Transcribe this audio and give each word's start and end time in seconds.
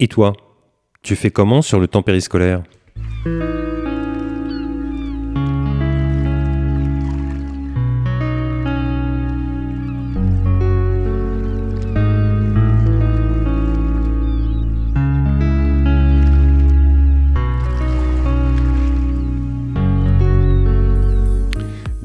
Et 0.00 0.06
toi, 0.06 0.32
tu 1.02 1.16
fais 1.16 1.30
comment 1.30 1.60
sur 1.60 1.80
le 1.80 1.88
temps 1.88 2.02
périscolaire 2.02 2.62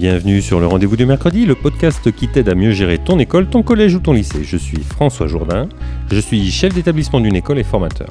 Bienvenue 0.04 0.42
sur 0.42 0.60
le 0.60 0.68
rendez-vous 0.68 0.98
du 0.98 1.06
mercredi, 1.06 1.46
le 1.46 1.56
podcast 1.56 2.12
qui 2.12 2.28
t'aide 2.28 2.50
à 2.50 2.56
mieux 2.56 2.72
gérer 2.72 2.98
ton 2.98 3.20
école, 3.20 3.48
ton 3.48 3.64
collège 3.64 3.96
ou 3.96 4.00
ton 4.00 4.12
lycée. 4.12 4.44
Je 4.44 4.58
suis 4.58 4.84
François 4.84 5.28
Jourdain, 5.28 5.70
je 6.12 6.20
suis 6.20 6.52
chef 6.52 6.74
d'établissement 6.74 7.22
d'une 7.22 7.38
école 7.38 7.58
et 7.58 7.64
formateur. 7.64 8.10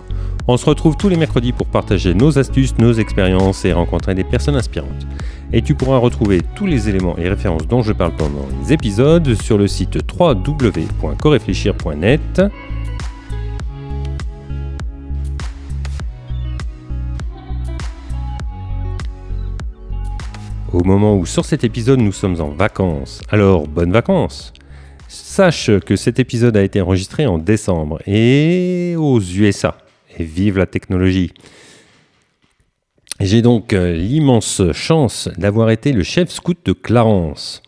On 0.48 0.57
se 0.57 0.64
retrouve 0.64 0.96
tous 0.96 1.11
les 1.11 1.18
mercredis 1.18 1.52
pour 1.52 1.66
partager 1.66 2.14
nos 2.14 2.39
astuces, 2.39 2.79
nos 2.79 2.94
expériences 2.94 3.66
et 3.66 3.75
rencontrer 3.75 4.14
des 4.14 4.25
personnes 4.25 4.57
inspirantes. 4.57 5.07
Et 5.52 5.61
tu 5.61 5.75
pourras 5.75 5.99
retrouver 5.99 6.40
tous 6.54 6.64
les 6.64 6.89
éléments 6.89 7.18
et 7.18 7.29
références 7.29 7.68
dont 7.68 7.82
je 7.82 7.93
parle 7.93 8.16
pendant 8.16 8.49
les 8.63 8.72
épisodes 8.72 9.35
sur 9.35 9.58
le 9.58 9.66
site 9.66 9.99
www.coréfléchir.net 10.18 12.40
au 20.72 20.82
moment 20.85 21.17
où 21.17 21.26
sur 21.26 21.44
cet 21.44 21.64
épisode 21.64 22.00
nous 22.00 22.12
sommes 22.12 22.40
en 22.40 22.49
vacances. 22.49 23.21
Alors, 23.30 23.68
bonnes 23.68 23.93
vacances 23.93 24.53
Sache 25.08 25.71
que 25.80 25.96
cet 25.96 26.18
épisode 26.18 26.57
a 26.57 26.63
été 26.63 26.80
enregistré 26.80 27.26
en 27.26 27.36
décembre 27.36 28.00
et 28.07 28.94
aux 28.96 29.21
USA. 29.21 29.77
Et 30.18 30.25
vive 30.25 30.58
la 30.58 30.66
technologie 30.66 31.32
J'ai 33.20 33.42
donc 33.42 33.72
euh, 33.74 33.92
l'immense 33.92 34.62
chance 34.72 35.28
d'avoir 35.36 35.70
été 35.70 35.92
le 35.92 36.02
chef 36.02 36.30
scout 36.30 36.58
de 36.64 36.72
Clarence. 36.72 37.62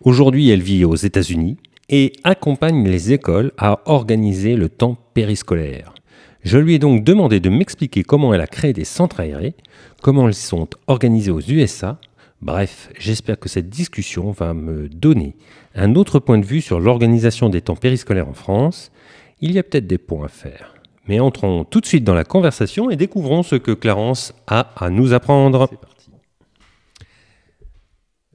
Aujourd'hui, 0.00 0.50
elle 0.50 0.62
vit 0.62 0.84
aux 0.84 0.94
États-Unis 0.94 1.56
et 1.88 2.12
accompagne 2.22 2.86
les 2.86 3.12
écoles 3.12 3.52
à 3.58 3.80
organiser 3.86 4.54
le 4.54 4.68
temps 4.68 4.96
périscolaire. 5.14 5.94
Je 6.42 6.58
lui 6.58 6.74
ai 6.74 6.78
donc 6.78 7.02
demandé 7.02 7.40
de 7.40 7.48
m'expliquer 7.48 8.04
comment 8.04 8.34
elle 8.34 8.40
a 8.40 8.46
créé 8.46 8.72
des 8.72 8.84
centres 8.84 9.20
aérés, 9.20 9.54
comment 10.02 10.28
ils 10.28 10.34
sont 10.34 10.68
organisés 10.86 11.30
aux 11.30 11.40
USA 11.40 11.98
Bref, 12.44 12.90
j'espère 12.98 13.38
que 13.38 13.48
cette 13.48 13.70
discussion 13.70 14.30
va 14.30 14.52
me 14.52 14.86
donner 14.90 15.34
un 15.74 15.94
autre 15.94 16.18
point 16.18 16.36
de 16.36 16.44
vue 16.44 16.60
sur 16.60 16.78
l'organisation 16.78 17.48
des 17.48 17.62
temps 17.62 17.74
périscolaires 17.74 18.28
en 18.28 18.34
France. 18.34 18.92
Il 19.40 19.52
y 19.52 19.58
a 19.58 19.62
peut-être 19.62 19.86
des 19.86 19.96
points 19.96 20.26
à 20.26 20.28
faire. 20.28 20.74
Mais 21.08 21.20
entrons 21.20 21.64
tout 21.64 21.80
de 21.80 21.86
suite 21.86 22.04
dans 22.04 22.12
la 22.12 22.24
conversation 22.24 22.90
et 22.90 22.96
découvrons 22.96 23.42
ce 23.42 23.54
que 23.54 23.70
Clarence 23.70 24.34
a 24.46 24.74
à 24.76 24.90
nous 24.90 25.14
apprendre. 25.14 25.68
C'est 25.70 25.80
parti. 25.80 26.10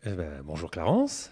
Eh 0.07 0.13
ben, 0.13 0.41
bonjour 0.43 0.71
Clarence. 0.71 1.29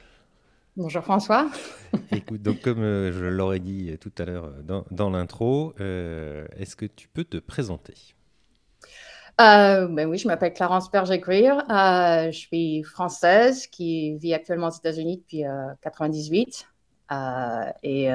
Bonjour 0.76 1.02
François. 1.02 1.50
Écoute, 2.12 2.44
donc 2.44 2.62
comme 2.62 2.84
euh, 2.84 3.12
je 3.12 3.26
l'aurais 3.26 3.60
dit 3.60 3.98
tout 4.00 4.14
à 4.20 4.26
l'heure 4.26 4.52
dans, 4.92 5.10
l'intro, 5.10 5.74
euh, 5.80 6.46
est-ce 6.56 6.76
que 6.76 6.86
tu 6.86 7.08
peux 7.08 7.24
te 7.24 7.38
présenter? 7.38 7.96
Euh, 9.40 9.88
ben 9.88 10.10
oui, 10.10 10.18
je 10.18 10.28
m'appelle 10.28 10.54
Clarence 10.54 10.90
Berger-Greer. 10.90 11.52
Euh, 11.70 12.32
je 12.32 12.38
suis 12.38 12.84
française 12.84 13.68
qui 13.68 14.18
vit 14.18 14.34
actuellement 14.34 14.68
aux 14.68 14.78
États-Unis 14.78 15.18
depuis 15.18 15.44
1998. 15.44 16.68
Euh, 17.12 17.72
et 17.84 18.10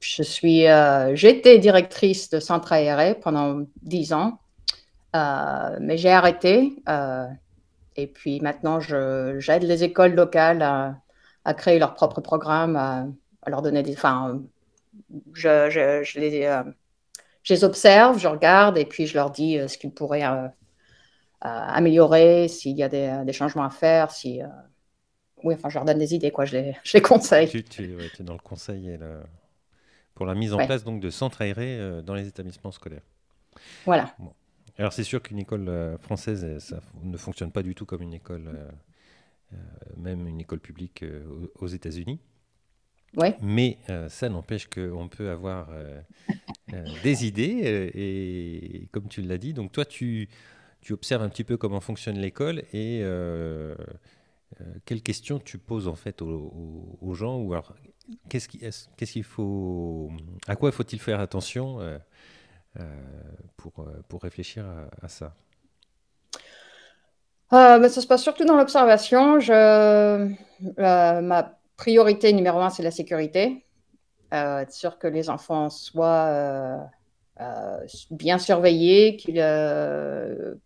je 0.00 0.22
suis, 0.22 0.64
j'étais 1.14 1.58
directrice 1.58 2.30
de 2.30 2.40
centre 2.40 2.72
aéré 2.72 3.14
pendant 3.14 3.66
10 3.82 4.12
ans, 4.14 4.38
mais 5.12 5.98
j'ai 5.98 6.10
arrêté. 6.10 6.82
et 7.96 8.06
puis 8.06 8.40
maintenant, 8.40 8.80
j'aide 8.80 9.64
les 9.64 9.84
écoles 9.84 10.14
locales 10.14 10.62
à, 11.44 11.54
créer 11.54 11.78
leur 11.78 11.92
propre 11.92 12.22
programme, 12.22 12.76
à, 12.76 13.06
leur 13.46 13.60
donner 13.60 13.82
des. 13.82 13.92
Enfin, 13.92 14.42
je, 15.34 15.68
je, 15.68 16.02
je 16.02 16.18
les 16.18 16.62
je 17.44 17.52
les 17.52 17.62
observe, 17.62 18.18
je 18.18 18.26
regarde 18.26 18.76
et 18.78 18.86
puis 18.86 19.06
je 19.06 19.14
leur 19.14 19.30
dis 19.30 19.58
euh, 19.58 19.68
ce 19.68 19.78
qu'ils 19.78 19.92
pourraient 19.92 20.24
euh, 20.24 20.46
euh, 20.46 20.48
améliorer, 21.42 22.48
s'il 22.48 22.76
y 22.76 22.82
a 22.82 22.88
des, 22.88 23.32
changements 23.32 23.64
à 23.64 23.70
faire, 23.70 24.10
si 24.10 24.40
oui, 25.44 25.54
enfin, 25.54 25.68
je 25.68 25.74
leur 25.74 25.84
donne 25.84 25.98
des 25.98 26.14
idées, 26.14 26.30
quoi. 26.30 26.46
Je 26.46 26.56
les, 26.56 26.76
je 26.84 26.94
les 26.94 27.02
conseille. 27.02 27.48
Tu, 27.48 27.62
tu, 27.62 27.98
es 28.18 28.22
dans 28.22 28.32
le 28.32 28.38
conseil 28.38 28.88
et 28.88 28.98
pour 30.14 30.26
la 30.26 30.34
mise 30.34 30.54
en 30.54 30.64
place 30.64 30.84
donc 30.84 31.00
de 31.00 31.10
centres 31.10 31.42
aérés 31.42 32.02
dans 32.02 32.14
les 32.14 32.26
établissements 32.26 32.72
scolaires. 32.72 33.02
Voilà. 33.84 34.16
Alors 34.78 34.92
c'est 34.92 35.04
sûr 35.04 35.22
qu'une 35.22 35.38
école 35.38 35.98
française, 36.00 36.58
ça 36.58 36.80
ne 37.02 37.16
fonctionne 37.18 37.52
pas 37.52 37.62
du 37.62 37.74
tout 37.74 37.84
comme 37.84 38.00
une 38.00 38.14
école, 38.14 38.58
même 39.98 40.26
une 40.26 40.40
école 40.40 40.60
publique 40.60 41.04
aux 41.56 41.66
États-Unis. 41.66 42.20
Ouais. 43.16 43.36
Mais 43.42 43.78
ça 44.08 44.28
n'empêche 44.28 44.68
qu'on 44.68 45.08
peut 45.08 45.30
avoir 45.30 45.68
euh, 46.72 46.82
des 47.02 47.26
idées. 47.26 47.60
Euh, 47.64 47.90
et, 47.94 48.88
comme 48.92 49.08
tu 49.08 49.22
l'as 49.22 49.38
dit, 49.38 49.52
donc 49.52 49.72
toi, 49.72 49.84
tu, 49.84 50.28
tu 50.80 50.92
observes 50.92 51.22
un 51.22 51.28
petit 51.28 51.44
peu 51.44 51.56
comment 51.56 51.80
fonctionne 51.80 52.18
l'école 52.18 52.60
et 52.72 53.00
euh, 53.02 53.74
quelles 54.84 55.02
questions 55.02 55.38
tu 55.38 55.58
poses 55.58 55.88
en 55.88 55.94
fait 55.94 56.22
aux, 56.22 57.14
gens 57.14 57.38
ou 57.38 57.52
alors 57.52 57.74
qu'est-ce 58.28 58.48
qu'il 59.12 59.24
faut, 59.24 60.10
à 60.46 60.56
quoi 60.56 60.72
faut-il 60.72 61.00
faire 61.00 61.20
attention 61.20 61.78
pour, 63.56 63.86
pour 64.08 64.22
réfléchir 64.22 64.64
à, 65.02 65.08
ça? 65.08 65.34
Ça 67.50 67.88
se 67.88 68.06
passe 68.06 68.22
surtout 68.22 68.44
dans 68.44 68.56
l'observation. 68.56 69.40
Je, 69.40 70.34
ma 70.78 71.58
priorité 71.76 72.32
numéro 72.32 72.60
un, 72.60 72.70
c'est 72.70 72.82
la 72.82 72.90
sécurité. 72.90 73.64
Euh, 74.32 74.60
être 74.60 74.72
sûr 74.72 74.98
que 74.98 75.06
les 75.06 75.30
enfants 75.30 75.70
soient 75.70 76.26
euh, 76.26 76.78
euh, 77.40 77.86
bien 78.10 78.38
surveillés, 78.38 79.16
qu'ils 79.16 79.34
ne 79.36 80.56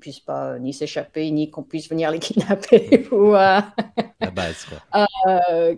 puissent 0.00 0.20
pas 0.20 0.58
ni 0.58 0.72
s'échapper, 0.72 1.30
ni 1.30 1.50
qu'on 1.50 1.62
puisse 1.62 1.90
venir 1.90 2.10
les 2.10 2.18
kidnapper. 2.20 3.06
ou, 3.12 3.32
La 3.32 3.74
base, 4.32 4.64
quoi. 4.64 4.78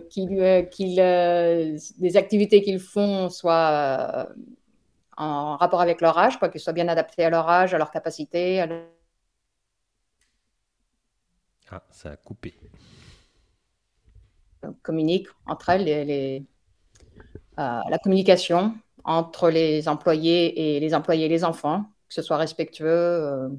des 1.97 2.17
activités 2.17 2.61
qu'ils 2.61 2.79
font 2.79 3.29
soient 3.29 4.29
en 5.17 5.57
rapport 5.57 5.81
avec 5.81 6.01
leur 6.01 6.17
âge, 6.17 6.39
quoi, 6.39 6.49
qu'ils 6.49 6.61
soient 6.61 6.73
bien 6.73 6.87
adaptés 6.87 7.25
à 7.25 7.29
leur 7.29 7.49
âge, 7.49 7.73
à 7.73 7.77
leur 7.77 7.91
capacité. 7.91 8.65
Ah, 11.71 11.83
ça 11.91 12.11
a 12.11 12.15
coupé. 12.15 12.53
Communiquent 14.81 15.29
entre 15.45 15.69
elles 15.69 15.83
les, 15.83 16.45
euh, 17.59 17.79
la 17.89 17.97
communication 17.99 18.73
entre 19.05 19.49
les 19.49 19.87
employés 19.87 20.75
et 20.75 20.79
les 20.79 20.93
employés 20.93 21.25
et 21.25 21.29
les 21.29 21.43
enfants, 21.43 21.85
que 22.09 22.13
ce 22.13 22.21
soit 22.21 22.37
respectueux, 22.37 22.87
euh, 22.87 23.49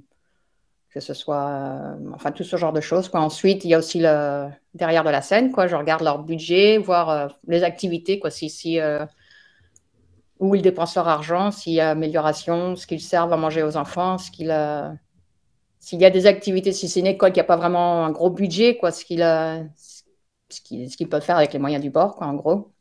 que 0.91 1.01
ce 1.01 1.15
soit, 1.15 1.49
euh, 1.49 1.97
enfin 2.15 2.33
tout 2.33 2.45
ce 2.45 2.57
genre 2.57 2.73
de 2.73 2.81
choses. 2.81 3.09
Quoi. 3.09 3.21
Ensuite, 3.21 3.65
il 3.65 3.69
y 3.69 3.75
a 3.75 3.79
aussi 3.79 4.01
le 4.01 4.49
derrière 4.75 5.05
de 5.05 5.11
la 5.11 5.23
scène, 5.23 5.53
quoi. 5.53 5.67
Je 5.67 5.77
regarde 5.77 6.03
leur 6.03 6.23
budget, 6.25 6.79
voir 6.79 7.31
les 7.47 7.63
activités, 7.63 8.19
quoi, 8.19 8.31
si, 8.31 8.51
si 8.51 8.79
où 10.39 10.55
ils 10.55 10.63
dépensent 10.63 11.01
leur 11.01 11.09
argent, 11.09 11.51
s'il 11.51 11.73
y 11.75 11.81
a 11.81 11.91
amélioration, 11.91 12.77
ce 12.77 12.87
qu'ils 12.87 13.01
servent 13.01 13.33
à 13.33 13.37
manger 13.37 13.63
aux 13.63 13.77
enfants, 13.77 14.19
ce 14.19 14.31
qu'il 14.31 14.53
s'il 15.79 16.01
y 16.01 16.05
a 16.05 16.11
des 16.11 16.27
activités, 16.27 16.73
si 16.73 16.89
c'est 16.89 17.01
une 17.01 17.07
école 17.07 17.33
qui 17.33 17.39
n'a 17.39 17.45
pas 17.45 17.57
vraiment 17.57 18.05
un 18.05 18.11
gros 18.11 18.31
budget, 18.31 18.77
quoi, 18.77 18.91
ce 18.91 19.05
qu'ils 19.05 19.23
ce 20.49 20.61
qu'ils 20.61 21.09
peuvent 21.09 21.25
faire 21.25 21.37
avec 21.37 21.53
les 21.53 21.59
moyens 21.59 21.83
du 21.83 21.91
bord, 21.91 22.17
quoi, 22.17 22.27
en 22.27 22.35
gros 22.35 22.73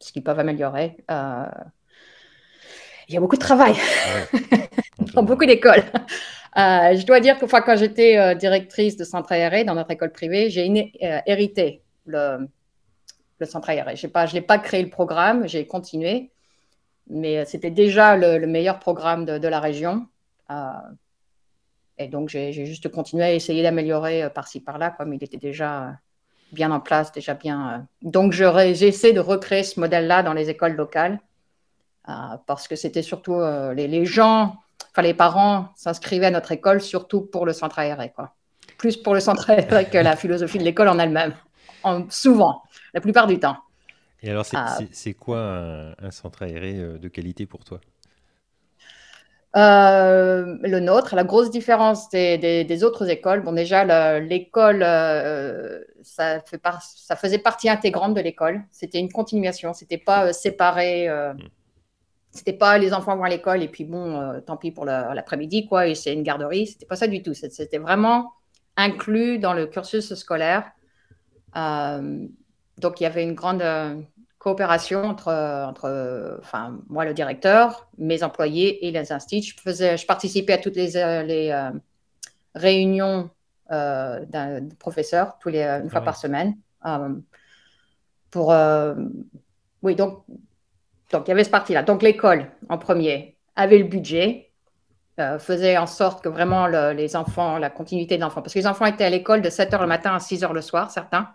ce 0.00 0.12
qu'ils 0.12 0.22
peuvent 0.22 0.38
améliorer. 0.38 0.96
Euh, 1.10 1.46
il 3.08 3.14
y 3.14 3.16
a 3.16 3.20
beaucoup 3.20 3.36
de 3.36 3.40
travail 3.40 3.74
dans 5.14 5.22
beaucoup 5.22 5.46
d'écoles. 5.46 5.84
Euh, 6.56 6.96
je 6.96 7.06
dois 7.06 7.20
dire 7.20 7.38
que 7.38 7.46
quand 7.46 7.76
j'étais 7.76 8.18
euh, 8.18 8.34
directrice 8.34 8.96
de 8.96 9.04
centre 9.04 9.32
aéré 9.32 9.64
dans 9.64 9.74
notre 9.74 9.90
école 9.90 10.12
privée, 10.12 10.50
j'ai 10.50 10.92
hérité 11.26 11.82
le, 12.04 12.48
le, 13.38 13.46
centre 13.46 13.70
aéré. 13.70 13.96
Je 13.96 14.06
ne 14.06 14.32
l'ai 14.32 14.40
pas 14.40 14.58
créé 14.58 14.82
le 14.82 14.90
programme, 14.90 15.48
j'ai 15.48 15.66
continué, 15.66 16.30
mais 17.08 17.44
c'était 17.44 17.70
déjà 17.70 18.16
le, 18.16 18.46
meilleur 18.46 18.78
programme 18.78 19.24
de, 19.24 19.38
de 19.38 19.48
la 19.48 19.60
région. 19.60 20.06
et 21.98 22.08
donc, 22.08 22.28
j'ai 22.28 22.52
juste 22.52 22.90
continué 22.90 23.24
à 23.24 23.32
essayer 23.32 23.62
d'améliorer 23.62 24.28
par-ci, 24.30 24.60
par-là, 24.60 24.90
comme 24.90 25.14
il 25.14 25.22
était 25.22 25.38
déjà 25.38 25.98
bien 26.52 26.70
en 26.70 26.80
place, 26.80 27.12
déjà 27.12 27.34
bien. 27.34 27.70
Euh. 27.70 27.78
Donc, 28.02 28.32
j'essaie 28.32 29.12
de 29.12 29.20
recréer 29.20 29.64
ce 29.64 29.80
modèle-là 29.80 30.22
dans 30.22 30.32
les 30.32 30.50
écoles 30.50 30.74
locales 30.74 31.20
euh, 32.08 32.12
parce 32.46 32.68
que 32.68 32.76
c'était 32.76 33.02
surtout 33.02 33.34
euh, 33.34 33.74
les, 33.74 34.04
gens, 34.04 34.56
enfin 34.90 35.02
les 35.02 35.14
parents 35.14 35.68
s'inscrivaient 35.76 36.26
à 36.26 36.30
notre 36.30 36.52
école 36.52 36.80
surtout 36.80 37.22
pour 37.22 37.46
le 37.46 37.52
centre 37.52 37.78
aéré, 37.78 38.12
quoi. 38.14 38.34
Plus 38.76 38.96
pour 38.96 39.14
le 39.14 39.20
centre 39.20 39.50
aéré 39.50 39.86
que 39.86 39.98
la 39.98 40.16
philosophie 40.16 40.58
de 40.58 40.64
l'école 40.64 40.88
en 40.88 40.98
elle-même, 40.98 41.34
souvent, 42.10 42.62
la 42.94 43.00
plupart 43.00 43.26
du 43.26 43.38
temps. 43.38 43.56
Et 44.22 44.30
alors, 44.30 44.44
c'est 44.92 45.14
quoi 45.14 45.94
un, 46.00 46.10
centre 46.10 46.42
aéré 46.42 46.74
de 46.74 47.08
qualité 47.08 47.46
pour 47.46 47.64
toi? 47.64 47.80
Le 49.54 50.78
nôtre, 50.80 51.16
la 51.16 51.24
grosse 51.24 51.50
différence 51.50 52.08
des, 52.10 52.84
autres 52.84 53.08
écoles, 53.08 53.42
bon 53.42 53.52
déjà 53.52 54.18
l'école, 54.20 54.82
ça, 56.02 56.40
ça, 56.80 57.16
faisait 57.16 57.38
partie 57.38 57.68
intégrante 57.68 58.14
de 58.14 58.20
l'école. 58.20 58.62
C'était 58.70 58.98
une 58.98 59.10
continuation, 59.10 59.72
c'était 59.72 59.98
pas 59.98 60.32
séparé. 60.32 61.08
Hmm. 61.08 61.38
C'était 62.30 62.52
pas 62.52 62.78
les 62.78 62.92
enfants 62.92 63.16
vont 63.16 63.24
à 63.24 63.28
l'école 63.28 63.62
et 63.62 63.68
puis 63.68 63.84
bon, 63.84 64.20
euh, 64.20 64.40
tant 64.40 64.56
pis 64.56 64.70
pour 64.70 64.84
l'après-midi, 64.84 65.66
quoi, 65.66 65.88
et 65.88 65.94
c'est 65.94 66.12
une 66.12 66.22
garderie. 66.22 66.66
C'était 66.66 66.86
pas 66.86 66.96
ça 66.96 67.06
du 67.06 67.22
tout. 67.22 67.34
C'était 67.34 67.78
vraiment 67.78 68.32
inclus 68.76 69.38
dans 69.38 69.54
le 69.54 69.66
cursus 69.66 70.14
scolaire. 70.14 70.70
Euh, 71.56 72.26
donc, 72.76 73.00
il 73.00 73.04
y 73.04 73.06
avait 73.06 73.24
une 73.24 73.34
grande 73.34 73.62
euh, 73.62 73.96
coopération 74.38 75.04
entre, 75.04 75.32
entre 75.32 76.38
enfin, 76.40 76.78
moi, 76.88 77.04
le 77.04 77.14
directeur, 77.14 77.88
mes 77.98 78.22
employés 78.22 78.86
et 78.86 78.90
les 78.90 79.12
instituts. 79.12 79.54
Je, 79.56 79.62
faisais, 79.62 79.96
je 79.96 80.06
participais 80.06 80.54
à 80.54 80.58
toutes 80.58 80.76
les, 80.76 80.92
les 81.24 81.70
réunions 82.54 83.30
d'un 83.70 84.68
professeur, 84.78 85.38
tous 85.40 85.48
les, 85.48 85.62
une 85.62 85.90
fois 85.90 86.00
ah 86.02 86.04
par 86.04 86.16
semaine. 86.16 86.56
pour, 88.30 88.54
oui, 89.82 89.94
donc 89.94 90.24
donc, 91.10 91.26
il 91.26 91.30
y 91.30 91.32
avait 91.32 91.44
ce 91.44 91.50
parti-là. 91.50 91.82
Donc, 91.82 92.02
l'école, 92.02 92.50
en 92.68 92.78
premier, 92.78 93.36
avait 93.56 93.78
le 93.78 93.84
budget, 93.84 94.52
euh, 95.18 95.38
faisait 95.38 95.78
en 95.78 95.86
sorte 95.86 96.22
que 96.22 96.28
vraiment 96.28 96.66
les 96.66 97.16
enfants, 97.16 97.58
la 97.58 97.70
continuité 97.70 98.16
de 98.16 98.22
l'enfant, 98.22 98.42
parce 98.42 98.54
que 98.54 98.58
les 98.58 98.66
enfants 98.66 98.86
étaient 98.86 99.04
à 99.04 99.10
l'école 99.10 99.42
de 99.42 99.50
7 99.50 99.72
h 99.72 99.80
le 99.80 99.86
matin 99.86 100.14
à 100.14 100.20
6 100.20 100.42
h 100.42 100.52
le 100.52 100.60
soir, 100.60 100.90
certains, 100.90 101.28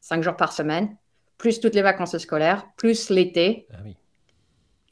5 0.00 0.22
jours 0.22 0.36
par 0.36 0.52
semaine, 0.52 0.96
plus 1.38 1.60
toutes 1.60 1.74
les 1.74 1.82
vacances 1.82 2.16
scolaires, 2.18 2.66
plus 2.76 3.10
l'été. 3.10 3.66
Ah 3.72 3.76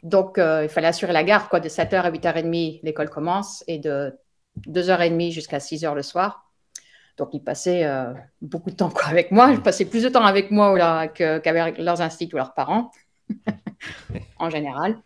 Donc, 0.03 0.39
euh, 0.39 0.65
il 0.65 0.69
fallait 0.69 0.89
assurer 0.89 1.13
la 1.13 1.25
garde, 1.25 1.49
quoi, 1.49 1.61
de 1.61 1.69
7 1.69 1.93
h 1.93 2.03
à 2.03 2.11
8 2.11 2.25
h 2.25 2.33
30, 2.33 2.83
l'école 2.83 3.11
commence, 3.11 3.65
et 3.67 3.79
de 3.79 4.13
2 4.67 4.83
h 4.83 4.97
30 4.97 5.31
jusqu'à 5.31 5.61
6 5.61 5.83
h 5.83 5.95
le 5.95 6.03
soir. 6.03 6.51
Donc, 7.17 7.31
ils 7.33 7.43
passaient 7.43 7.85
euh, 7.85 8.13
beaucoup 8.41 8.71
de 8.71 8.77
temps 8.77 8.91
quoi, 8.91 9.07
avec 9.07 9.31
moi. 9.31 9.51
Ils 9.53 9.61
passaient 9.61 9.85
plus 9.85 10.03
de 10.03 10.09
temps 10.09 10.25
avec 10.25 10.51
moi 10.51 11.09
qu'avec 11.09 11.79
leurs 11.79 12.01
instituts 12.01 12.35
ou 12.35 12.39
leurs 12.39 12.55
parents. 12.55 12.91
en 14.39 14.51
général. 14.51 14.99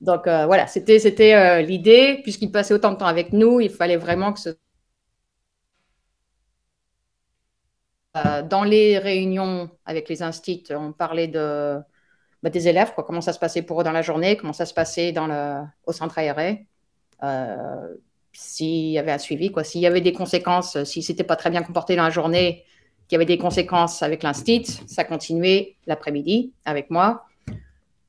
Donc 0.00 0.26
euh, 0.26 0.46
voilà, 0.46 0.66
c'était 0.66 1.62
l'idée, 1.62 2.20
puisqu'il 2.22 2.50
passait 2.50 2.74
autant 2.74 2.92
de 2.92 2.96
temps 2.96 3.06
avec 3.06 3.32
nous, 3.32 3.60
il 3.60 3.70
fallait 3.70 3.96
vraiment 3.96 4.32
que 4.32 4.40
ce 4.40 4.50
euh, 8.16 8.42
dans 8.42 8.64
les 8.64 8.98
réunions 8.98 9.70
avec 9.84 10.08
les 10.08 10.22
instituts, 10.22 10.74
on 10.74 10.92
parlait 10.92 11.28
bah, 11.28 12.50
des 12.50 12.68
élèves, 12.68 12.92
quoi, 12.94 13.04
comment 13.04 13.20
ça 13.20 13.32
se 13.32 13.38
passait 13.38 13.62
pour 13.62 13.80
eux 13.80 13.84
dans 13.84 13.92
la 13.92 14.02
journée, 14.02 14.36
comment 14.36 14.52
ça 14.52 14.66
se 14.66 14.74
passait 14.74 15.14
au 15.86 15.92
centre 15.92 16.18
aéré, 16.18 16.66
s'il 18.32 18.90
y 18.90 18.98
avait 18.98 19.12
un 19.12 19.18
suivi, 19.18 19.52
s'il 19.64 19.80
y 19.80 19.86
avait 19.86 20.00
des 20.00 20.12
conséquences, 20.12 20.82
si 20.84 21.02
c'était 21.02 21.24
pas 21.24 21.36
très 21.36 21.50
bien 21.50 21.62
comporté 21.62 21.96
dans 21.96 22.04
la 22.04 22.10
journée, 22.10 22.64
qu'il 23.08 23.16
y 23.16 23.18
avait 23.18 23.26
des 23.26 23.38
conséquences 23.38 24.02
avec 24.02 24.22
l'instit, 24.22 24.64
ça 24.86 25.04
continuait 25.04 25.76
l'après-midi 25.86 26.52
avec 26.64 26.90
moi. 26.90 27.26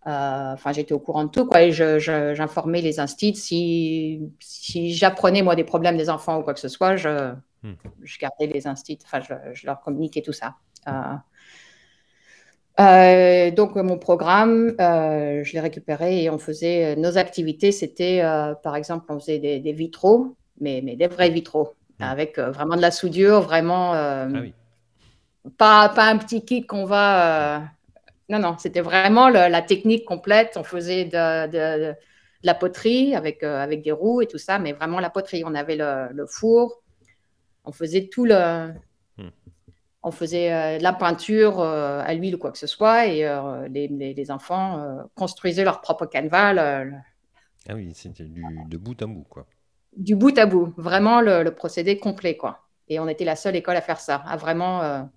Euh, 0.06 0.54
enfin, 0.54 0.74
j'étais 0.74 0.94
au 0.94 1.00
courant 1.00 1.24
de 1.24 1.30
tout, 1.30 1.46
quoi, 1.46 1.62
et 1.62 1.72
j'informais 1.72 2.82
les 2.82 3.00
instituts. 3.00 3.36
Si, 3.36 4.22
si 4.40 4.94
j'apprenais, 4.94 5.42
moi, 5.42 5.56
des 5.56 5.64
problèmes 5.64 5.98
des 5.98 6.10
enfants 6.10 6.40
ou 6.40 6.44
quoi 6.44 6.54
que 6.54 6.60
ce 6.60 6.68
soit, 6.68 6.96
je, 6.98 7.34
hmm. 7.64 7.74
je 8.02 8.20
gardais 8.20 8.48
les 8.48 8.68
instituts, 8.68 9.06
enfin, 9.06 9.22
je, 9.54 9.66
leur 9.66 9.82
communiquais 9.82 10.22
tout 10.22 10.34
ça. 10.34 10.56
Euh, 10.88 11.16
euh, 12.80 13.52
donc, 13.52 13.76
mon 13.76 13.98
programme, 13.98 14.74
je 14.80 15.54
l'ai 15.54 15.60
récupéré 15.60 16.24
et 16.24 16.30
on 16.30 16.38
faisait 16.40 16.96
nos 16.96 17.18
activités. 17.18 17.72
C'était, 17.72 18.22
par 18.64 18.76
exemple, 18.76 19.06
on 19.10 19.20
faisait 19.20 19.40
des, 19.40 19.74
vitraux, 19.74 20.36
mais, 20.60 20.82
mais, 20.84 20.96
des 20.96 21.08
vrais 21.08 21.30
vitraux, 21.30 21.74
hmm. 22.00 22.04
avec 22.04 22.40
vraiment 22.40 22.76
de 22.76 22.82
la 22.82 22.92
soudure, 22.92 23.42
vraiment. 23.42 23.94
Ah 23.94 24.28
pas, 25.58 25.90
pas 25.90 26.06
un 26.06 26.18
petit 26.18 26.46
kit 26.46 26.66
qu'on 26.66 26.86
va 26.86 27.64
non, 28.30 28.40
non, 28.40 28.56
c'était 28.58 28.82
vraiment 28.82 29.30
la 29.30 29.62
technique 29.62 30.06
complète. 30.06 30.54
On 30.56 30.64
faisait 30.64 31.06
de, 31.06 31.94
la 32.44 32.54
poterie 32.54 33.16
avec, 33.16 33.44
euh, 33.44 33.62
avec 33.62 33.84
des 33.84 33.92
roues 33.92 34.22
et 34.22 34.28
tout 34.28 34.38
ça, 34.38 34.60
mais 34.60 34.74
vraiment 34.74 35.00
la 35.00 35.10
poterie. 35.10 35.44
On 35.46 35.56
avait 35.56 35.78
le, 35.78 36.26
four, 36.28 36.82
on 37.64 37.72
faisait 37.72 38.10
tout 38.12 38.26
le. 38.26 38.74
Hmm. 39.18 39.30
On 40.04 40.12
faisait 40.12 40.54
euh, 40.54 40.80
la 40.80 40.94
peinture 40.94 41.60
euh, 41.60 42.02
à 42.06 42.14
l'huile 42.14 42.36
ou 42.36 42.38
quoi 42.38 42.52
que 42.52 42.58
ce 42.58 42.68
soit, 42.68 43.08
et 43.08 43.28
les, 43.70 44.32
enfants 44.32 45.08
construisaient 45.16 45.64
leur 45.64 45.82
propre 45.82 46.06
canevas. 46.06 46.86
Ah 47.70 47.76
oui, 47.76 47.92
c'était 47.94 48.26
du, 48.26 48.44
de 48.68 48.78
bout 48.78 49.02
à 49.02 49.06
bout, 49.06 49.26
quoi. 49.30 49.46
Du 49.96 50.16
bout 50.16 50.38
à 50.38 50.46
bout, 50.46 50.74
vraiment 50.76 51.22
le, 51.22 51.50
procédé 51.52 51.98
complet, 51.98 52.36
quoi. 52.36 52.68
Et 52.90 53.00
on 53.00 53.08
était 53.08 53.26
la 53.26 53.36
seule 53.36 53.56
école 53.56 53.78
à 53.78 53.82
faire 53.82 54.00
ça, 54.00 54.16
à 54.26 54.36
vraiment 54.36 55.08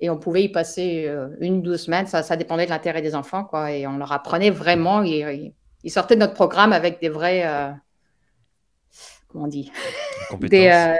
et 0.00 0.08
on 0.08 0.16
pouvait 0.16 0.44
y 0.44 0.48
passer 0.48 1.04
euh, 1.06 1.28
une 1.40 1.58
ou 1.58 1.60
deux 1.60 1.76
semaines, 1.76 2.06
ça, 2.06 2.22
ça 2.22 2.36
dépendait 2.36 2.64
de 2.64 2.70
l'intérêt 2.70 3.02
des 3.02 3.14
enfants, 3.14 3.44
quoi. 3.44 3.72
Et 3.72 3.86
on 3.86 3.98
leur 3.98 4.12
apprenait 4.12 4.50
vraiment. 4.50 5.02
Ils, 5.02 5.52
sortaient 5.86 6.14
de 6.14 6.20
notre 6.20 6.34
programme 6.34 6.72
avec 6.72 7.00
des 7.00 7.10
vrais. 7.10 7.46
Euh, 7.46 7.70
comment 9.30 9.44
on 9.44 9.48
dit 9.48 9.70
Des 10.40 10.68
euh, 10.68 10.96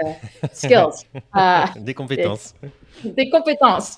skills. 0.51 1.07
des 1.81 1.93
compétences. 1.93 2.55
Des, 3.03 3.29
compétences. 3.29 3.97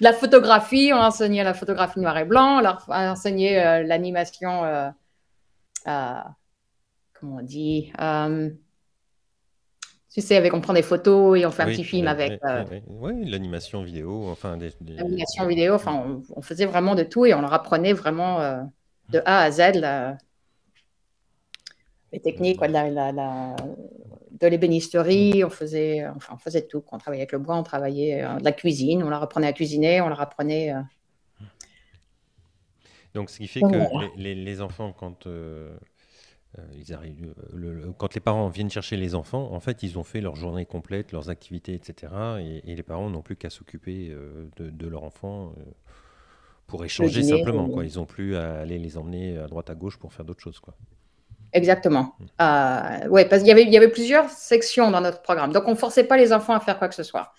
la 0.00 0.12
photographie, 0.12 0.92
on 0.92 0.98
enseignait 0.98 1.44
la 1.44 1.54
photographie 1.54 2.00
noir 2.00 2.16
et 2.18 2.24
blanc, 2.24 2.58
on 2.58 2.60
leur 2.60 2.84
enseignait 2.88 3.82
l'animation. 3.84 4.92
comment 5.84 7.36
on 7.38 7.42
dit 7.42 7.92
tu 10.12 10.20
sais, 10.20 10.36
avec 10.36 10.52
on 10.54 10.60
prend 10.60 10.72
des 10.72 10.82
photos 10.82 11.38
et 11.38 11.46
on 11.46 11.52
fait 11.52 11.62
un 11.62 11.66
petit 11.66 11.84
film 11.84 12.08
avec. 12.08 12.40
Oui, 12.88 13.12
euh, 13.12 13.30
l'animation 13.30 13.84
vidéo, 13.84 14.28
enfin 14.28 14.56
des, 14.56 14.72
L'animation 14.80 15.46
vidéo, 15.46 15.74
enfin, 15.74 16.20
on, 16.34 16.42
faisait 16.42 16.66
vraiment 16.66 16.96
de 16.96 17.04
tout 17.04 17.26
et 17.26 17.34
on 17.34 17.40
leur 17.40 17.52
apprenait 17.52 17.92
vraiment 17.92 18.40
euh, 18.40 18.60
de 19.10 19.22
A 19.24 19.42
à 19.42 19.50
Z 19.52 19.80
les 22.12 22.20
techniques, 22.20 22.58
quoi, 22.58 22.68
de, 22.68 22.72
la, 22.72 23.56
de 24.32 24.46
l'ébénisterie, 24.46 25.44
on 25.44 25.50
faisait, 25.50 26.06
enfin, 26.08 26.34
on 26.34 26.38
faisait 26.38 26.66
tout. 26.66 26.82
On 26.90 26.98
travaillait 26.98 27.22
avec 27.22 27.32
le 27.32 27.38
bois, 27.38 27.56
on 27.56 27.62
travaillait 27.62 28.22
euh, 28.22 28.36
de 28.36 28.44
la 28.44 28.52
cuisine, 28.52 29.02
on 29.02 29.10
leur 29.10 29.22
apprenait 29.22 29.46
à 29.46 29.52
cuisiner, 29.52 30.00
on 30.00 30.08
leur 30.08 30.20
apprenait. 30.20 30.72
Donc, 33.14 33.30
ce 33.30 33.38
qui 33.38 33.48
fait 33.48 33.60
que 33.60 34.18
les, 34.18 34.34
les, 34.34 34.60
enfants, 34.60 34.92
quand 34.92 35.26
euh, 36.58 36.62
ils 36.76 36.92
arrivent, 36.92 37.32
euh, 37.54 37.92
quand 37.96 38.12
les 38.14 38.20
parents 38.20 38.48
viennent 38.48 38.70
chercher 38.70 38.96
les 38.96 39.14
enfants, 39.14 39.52
en 39.52 39.60
fait, 39.60 39.84
ils 39.84 39.98
ont 39.98 40.02
fait 40.02 40.20
leur 40.20 40.34
journée 40.34 40.66
complète, 40.66 41.12
leurs 41.12 41.30
activités, 41.30 41.74
etc. 41.74 42.12
Et, 42.64 42.74
les 42.74 42.82
parents 42.82 43.08
n'ont 43.08 43.22
plus 43.22 43.36
qu'à 43.36 43.50
s'occuper 43.50 44.08
euh, 44.10 44.48
de, 44.56 44.86
leur 44.88 45.04
enfant 45.04 45.54
pour 46.66 46.84
échanger 46.84 47.22
simplement. 47.22 47.68
Quoi. 47.68 47.84
Ils 47.84 47.96
n'ont 47.98 48.06
plus 48.06 48.34
à 48.34 48.60
aller 48.60 48.78
les 48.78 48.98
emmener 48.98 49.38
à 49.38 49.46
droite 49.46 49.70
à 49.70 49.76
gauche 49.76 49.96
pour 49.96 50.12
faire 50.12 50.24
d'autres 50.24 50.42
choses. 50.42 50.58
Quoi. 50.58 50.74
Exactement. 51.52 52.14
Mm. 52.38 53.08
ouais, 53.08 53.24
parce 53.24 53.42
qu'il 53.42 53.48
y 53.48 53.52
avait, 53.52 53.62
il 53.62 53.70
y 53.70 53.76
avait 53.76 53.88
plusieurs 53.88 54.30
sections 54.30 54.90
dans 54.90 55.00
notre 55.00 55.22
programme. 55.22 55.52
Donc, 55.52 55.66
on 55.66 55.72
ne 55.72 55.76
forçait 55.76 56.04
pas 56.04 56.16
les 56.16 56.32
enfants 56.32 56.54
à 56.54 56.60
faire 56.60 56.78
quoi 56.78 56.88
que 56.88 56.94
ce 56.94 57.02
soit. 57.02 57.32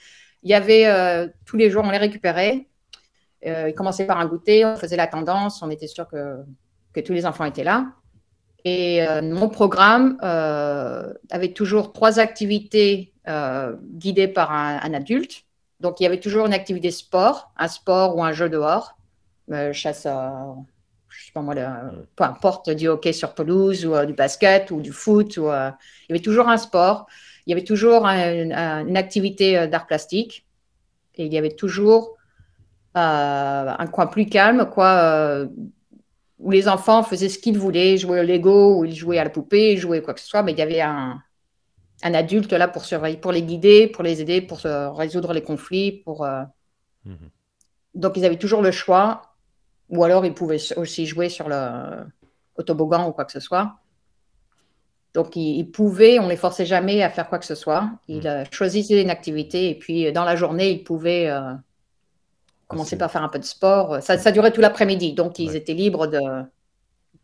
Il 0.43 0.49
y 0.49 0.53
avait 0.53 1.31
tous 1.45 1.55
les 1.55 1.69
jours, 1.69 1.83
on 1.85 1.91
les 1.91 1.97
récupérait. 1.97 2.67
ils 3.43 3.73
commençaient 3.75 4.05
par 4.05 4.19
un 4.19 4.25
goûter, 4.25 4.65
on 4.65 4.75
faisait 4.75 4.97
la 4.97 5.07
tendance, 5.07 5.61
on 5.61 5.69
était 5.69 5.87
sûr 5.87 6.07
que, 6.07 6.37
que 6.93 6.99
tous 6.99 7.13
les 7.13 7.25
enfants 7.25 7.45
étaient 7.45 7.63
là. 7.63 7.93
Et 8.63 9.01
euh, 9.01 9.21
mon 9.21 9.49
programme 9.49 10.17
euh, 10.23 11.13
avait 11.31 11.53
toujours 11.53 11.93
trois 11.93 12.19
activités 12.19 13.13
euh, 13.27 13.75
guidées 13.93 14.27
par 14.27 14.51
un, 14.51 14.93
adulte. 14.93 15.43
Donc, 15.79 15.99
il 15.99 16.03
y 16.03 16.05
avait 16.05 16.19
toujours 16.19 16.45
une 16.45 16.53
activité 16.53 16.91
sport, 16.91 17.51
un 17.57 17.67
sport 17.67 18.15
ou 18.15 18.23
un 18.23 18.31
jeu 18.33 18.49
dehors, 18.49 18.97
chasse, 19.73 20.07
sais 21.31 21.33
pas 21.33 21.41
moi, 21.41 21.55
peu 22.15 22.23
importe, 22.23 22.69
du 22.69 22.87
hockey 22.87 23.13
sur 23.13 23.33
pelouse 23.33 23.85
ou 23.85 24.05
du 24.05 24.13
basket 24.13 24.71
ou 24.71 24.81
du 24.81 24.91
foot. 24.91 25.37
Ou, 25.37 25.43
il 25.43 26.09
y 26.09 26.11
avait 26.11 26.19
toujours 26.19 26.49
un 26.49 26.57
sport. 26.57 27.07
Il 27.45 27.51
y 27.51 27.53
avait 27.53 27.63
toujours 27.63 28.05
une 28.05 28.97
activité 28.97 29.67
d'art 29.67 29.87
plastique. 29.87 30.45
Et 31.15 31.25
il 31.25 31.33
y 31.33 31.37
avait 31.37 31.55
toujours 31.55 32.17
un 32.93 33.87
coin 33.87 34.07
plus 34.07 34.25
calme, 34.25 34.69
quoi 34.71 35.47
où 36.41 36.49
les 36.49 36.67
enfants 36.67 37.03
faisaient 37.03 37.29
ce 37.29 37.39
qu'ils 37.39 37.57
voulaient, 37.57 37.97
jouer 37.97 38.19
au 38.19 38.23
Lego, 38.23 38.79
ou 38.79 38.85
ils 38.85 38.95
jouaient 38.95 39.19
à 39.19 39.23
la 39.23 39.29
poupée, 39.29 39.77
jouaient 39.77 40.01
quoi 40.01 40.13
que 40.13 40.19
ce 40.19 40.27
soit, 40.27 40.43
mais 40.43 40.51
il 40.51 40.57
y 40.57 40.61
avait 40.61 40.81
un, 40.81 41.21
adulte 42.01 42.51
là 42.51 42.67
pour 42.67 42.83
surveiller, 42.83 43.17
pour 43.17 43.31
les 43.31 43.43
guider, 43.43 43.87
pour 43.87 44.03
les 44.03 44.21
aider, 44.21 44.41
pour 44.41 44.59
résoudre 44.59 45.33
les 45.33 45.43
conflits. 45.43 46.01
Pour, 46.03 46.25
euh, 46.25 46.41
mhm. 47.05 47.29
Donc 47.93 48.17
ils 48.17 48.25
avaient 48.25 48.39
toujours 48.39 48.63
le 48.63 48.71
choix, 48.71 49.30
ou 49.91 50.03
alors 50.03 50.25
ils 50.25 50.33
pouvaient 50.33 50.57
aussi 50.77 51.05
jouer 51.05 51.29
sur 51.29 51.47
le 51.49 52.05
toboggan 52.65 53.07
ou 53.07 53.11
quoi 53.11 53.25
que 53.25 53.31
ce 53.31 53.39
soit. 53.39 53.75
Donc 55.13 55.35
ils, 55.35 55.65
pouvaient, 55.65 56.19
on 56.19 56.29
les 56.29 56.37
forçait 56.37 56.65
jamais 56.65 57.03
à 57.03 57.09
faire 57.09 57.27
quoi 57.27 57.37
que 57.37 57.45
ce 57.45 57.55
soit. 57.55 57.89
Ils 58.07 58.19
mhm. 58.19 58.25
euh, 58.27 58.43
choisissaient 58.51 59.01
une 59.01 59.09
activité 59.09 59.69
et 59.69 59.75
puis 59.75 60.11
dans 60.13 60.23
la 60.23 60.35
journée 60.37 60.71
ils 60.71 60.83
pouvaient 60.83 61.27
euh, 61.29 61.53
c'est- 62.85 62.97
par 62.97 63.11
faire 63.11 63.23
un 63.23 63.29
peu 63.29 63.39
de 63.39 63.43
sport. 63.43 64.01
Ça, 64.01 64.17
ça 64.17 64.31
durait 64.31 64.51
tout 64.51 64.61
l'après-midi, 64.61 65.13
donc 65.13 65.37
ils 65.39 65.49
Ouais. 65.49 65.57
étaient 65.57 65.73
libres 65.73 66.07
de 66.07 66.19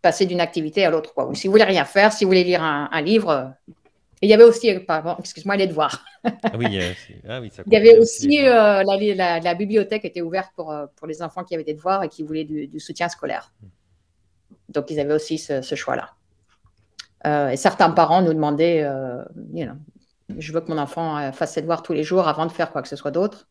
passer 0.01 0.25
d'une 0.25 0.41
activité 0.41 0.85
à 0.85 0.89
l'autre. 0.89 1.13
Ou 1.25 1.33
si 1.33 1.47
vous 1.47 1.53
voulez 1.53 1.63
rien 1.63 1.85
faire, 1.85 2.11
si 2.11 2.25
vous 2.25 2.29
voulez 2.29 2.43
lire 2.43 2.61
un, 2.61 2.89
un 2.91 3.01
livre. 3.01 3.53
Et 4.21 4.27
il 4.27 4.29
y 4.29 4.33
avait 4.33 4.43
aussi, 4.43 4.73
euh, 4.73 4.79
pardon, 4.79 5.15
excuse-moi, 5.19 5.55
les 5.57 5.67
devoirs. 5.67 6.03
Ah 6.23 6.31
oui, 6.57 6.65
euh, 6.79 6.93
ah 7.29 7.39
oui, 7.39 7.51
ça 7.55 7.63
Il 7.67 7.73
y 7.73 7.75
avait 7.75 7.97
aussi, 7.99 8.39
euh, 8.41 8.83
la, 8.83 8.97
la- 9.15 9.39
la 9.39 9.53
bibliothèque 9.53 10.05
était 10.05 10.21
ouverte 10.21 10.51
pour, 10.55 10.71
euh, 10.71 10.87
pour 10.95 11.05
les 11.07 11.21
enfants 11.21 11.43
qui 11.43 11.53
avaient 11.53 11.63
des 11.63 11.75
devoirs 11.75 12.03
et 12.03 12.09
qui 12.09 12.23
voulaient 12.23 12.43
du, 12.43 12.67
du 12.67 12.79
soutien 12.79 13.09
scolaire. 13.09 13.53
Donc, 14.69 14.89
ils 14.91 14.99
avaient 14.99 15.13
aussi 15.13 15.37
ce, 15.37 15.61
ce 15.61 15.75
choix-là. 15.75 16.13
Euh, 17.25 17.49
et 17.49 17.57
certains 17.57 17.89
parents 17.91 18.21
nous 18.21 18.33
demandaient, 18.33 18.81
you 19.53 19.65
know, 19.65 19.73
je 20.37 20.51
veux 20.51 20.61
que 20.61 20.69
mon 20.71 20.77
enfant 20.77 21.31
fasse 21.31 21.53
ses 21.53 21.61
devoirs 21.61 21.83
tous 21.83 21.93
les 21.93 22.03
jours 22.03 22.27
avant 22.27 22.45
de 22.45 22.51
faire 22.51 22.71
quoi 22.71 22.81
que 22.81 22.87
ce 22.87 22.95
soit 22.95 23.11
d'autre. 23.11 23.47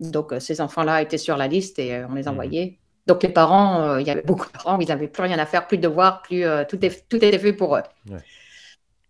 Donc, 0.00 0.34
ces 0.40 0.60
enfants-là 0.60 1.02
étaient 1.02 1.18
sur 1.18 1.36
la 1.36 1.46
liste 1.48 1.78
et 1.78 2.04
on 2.04 2.14
les 2.14 2.22
Mhm. 2.24 2.28
envoyait. 2.28 2.78
Donc, 3.06 3.22
les 3.22 3.28
parents, 3.28 3.80
euh, 3.82 4.00
il 4.00 4.06
y 4.06 4.10
avait 4.10 4.22
beaucoup 4.22 4.46
de 4.46 4.52
parents, 4.52 4.78
ils 4.80 4.88
n'avaient 4.88 5.06
plus 5.08 5.22
rien 5.22 5.38
à 5.38 5.46
faire, 5.46 5.66
plus 5.68 5.76
de 5.78 5.82
devoirs, 5.82 6.22
plus, 6.22 6.44
euh, 6.44 6.64
tout, 6.68 6.84
est, 6.84 7.08
tout 7.08 7.16
était 7.16 7.38
fait 7.38 7.52
pour 7.52 7.76
eux. 7.76 7.82
Ouais. 8.10 8.18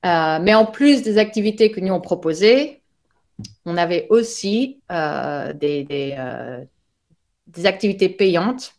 Euh, 0.05 0.39
mais 0.41 0.55
en 0.55 0.67
plus 0.67 1.03
des 1.03 1.19
activités 1.19 1.71
que 1.71 1.81
nous 1.81 1.93
on 1.93 2.01
proposait, 2.01 2.83
on 3.65 3.77
avait 3.77 4.07
aussi 4.11 4.81
euh, 4.93 5.53
des, 5.53 5.85
des, 5.85 6.15
euh, 6.19 6.65
des 7.49 7.67
activités 7.67 8.09
payantes, 8.09 8.73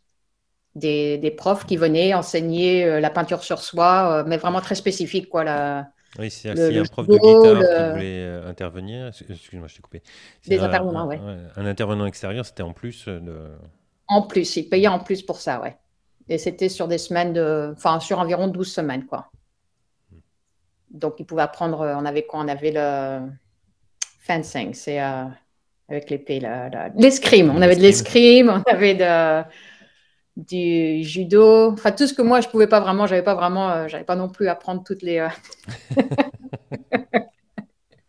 des, 0.76 1.18
des 1.18 1.32
profs 1.32 1.66
qui 1.66 1.78
venaient 1.78 2.14
enseigner 2.14 3.00
la 3.00 3.10
peinture 3.10 3.44
sur 3.44 3.60
soie, 3.62 4.22
euh, 4.22 4.24
mais 4.28 4.38
vraiment 4.38 4.62
très 4.62 4.76
spécifique. 4.76 5.30
Quoi, 5.30 5.44
la- 5.44 5.90
Oui, 6.20 6.30
c'est 6.32 6.50
un 6.50 6.86
prof 6.86 7.08
de 7.08 7.18
guitare 7.18 7.60
qui 7.76 7.84
voulait 7.84 8.26
intervenir. 8.46 9.08
Excuse- 9.08 9.32
Excuse-moi, 9.32 9.68
je 9.68 9.76
t'ai 9.76 9.82
coupé. 9.82 10.02
Des 10.48 10.60
un- 10.60 10.64
intervenants, 10.64 11.02
un, 11.02 11.08
ouais. 11.08 11.20
Un 11.56 11.66
intervenant 11.66 12.06
extérieur, 12.06 12.46
c'était 12.46 12.64
en 12.64 12.74
plus 12.74 13.06
de. 13.08 13.52
En 14.08 14.22
plus, 14.24 14.56
ils 14.56 14.70
payaient 14.70 14.88
en 14.88 15.00
plus 15.00 15.22
pour 15.22 15.40
ça, 15.42 15.62
ouais. 15.62 15.78
Et 16.30 16.38
c'était 16.38 16.70
sur 16.70 16.88
des 16.88 16.98
semaines 16.98 17.34
de. 17.34 17.74
Enfin, 17.76 18.00
sur 18.00 18.20
environ 18.20 18.48
12 18.48 18.72
semaines, 18.72 19.06
quoi. 19.06 19.30
Donc, 20.92 21.16
ils 21.20 21.26
pouvaient 21.26 21.42
apprendre. 21.44 21.82
euh, 21.82 21.96
On 21.98 22.06
avait 22.06 22.24
quoi? 22.24 22.40
On 22.42 22.48
avait 22.48 22.72
le 22.72 23.28
fencing, 24.22 24.74
c'est 24.74 25.02
euh, 25.02 25.24
avec 25.90 26.10
l'épée, 26.10 26.42
l'escrime. 26.96 27.52
On 27.56 27.62
avait 27.62 27.76
de 27.76 27.82
l'escrime, 27.82 28.50
on 28.50 28.72
avait 28.72 28.96
de, 28.96 29.44
du 30.36 31.04
judo. 31.04 31.72
Enfin, 31.72 31.92
tout 31.92 32.08
ce 32.08 32.14
que 32.14 32.22
moi, 32.22 32.42
je 32.42 32.48
pouvais 32.48 32.68
pas 32.68 32.80
vraiment. 32.80 33.08
J'avais 33.08 33.24
pas 33.24 33.36
vraiment. 33.36 33.70
euh, 33.72 33.88
J'avais 33.88 34.04
pas 34.06 34.16
non 34.16 34.30
plus 34.30 34.48
apprendre 34.48 34.84
toutes 34.86 35.02
les. 35.02 35.20
euh, 35.20 35.30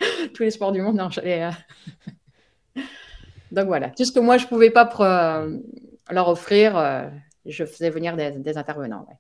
tous 0.35 0.43
les 0.43 0.51
sports 0.51 0.73
du 0.73 0.81
monde. 0.83 0.97
Non, 0.97 1.09
Donc 3.51 3.67
voilà, 3.67 3.91
tout 3.91 4.05
ce 4.05 4.13
que 4.13 4.21
moi 4.21 4.37
je 4.37 4.47
pouvais 4.47 4.71
pas 4.71 4.85
leur 6.11 6.29
offrir, 6.29 7.11
je 7.47 7.65
faisais 7.65 7.91
venir 7.91 8.17
des, 8.17 8.31
des 8.33 8.59
intervenants. 8.59 9.07
ouais. 9.09 9.17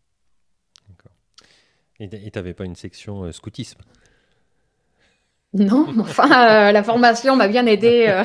Et 2.01 2.09
tu 2.09 2.39
n'avais 2.39 2.55
pas 2.55 2.65
une 2.65 2.77
section 2.77 3.25
euh, 3.25 3.33
scoutisme? 3.33 3.81
Non, 5.53 5.87
enfin, 6.01 6.69
euh, 6.69 6.73
la 6.73 6.83
formation 6.83 7.35
m'a 7.37 7.49
bien 7.49 7.67
aidé. 7.67 8.07
euh. 8.09 8.25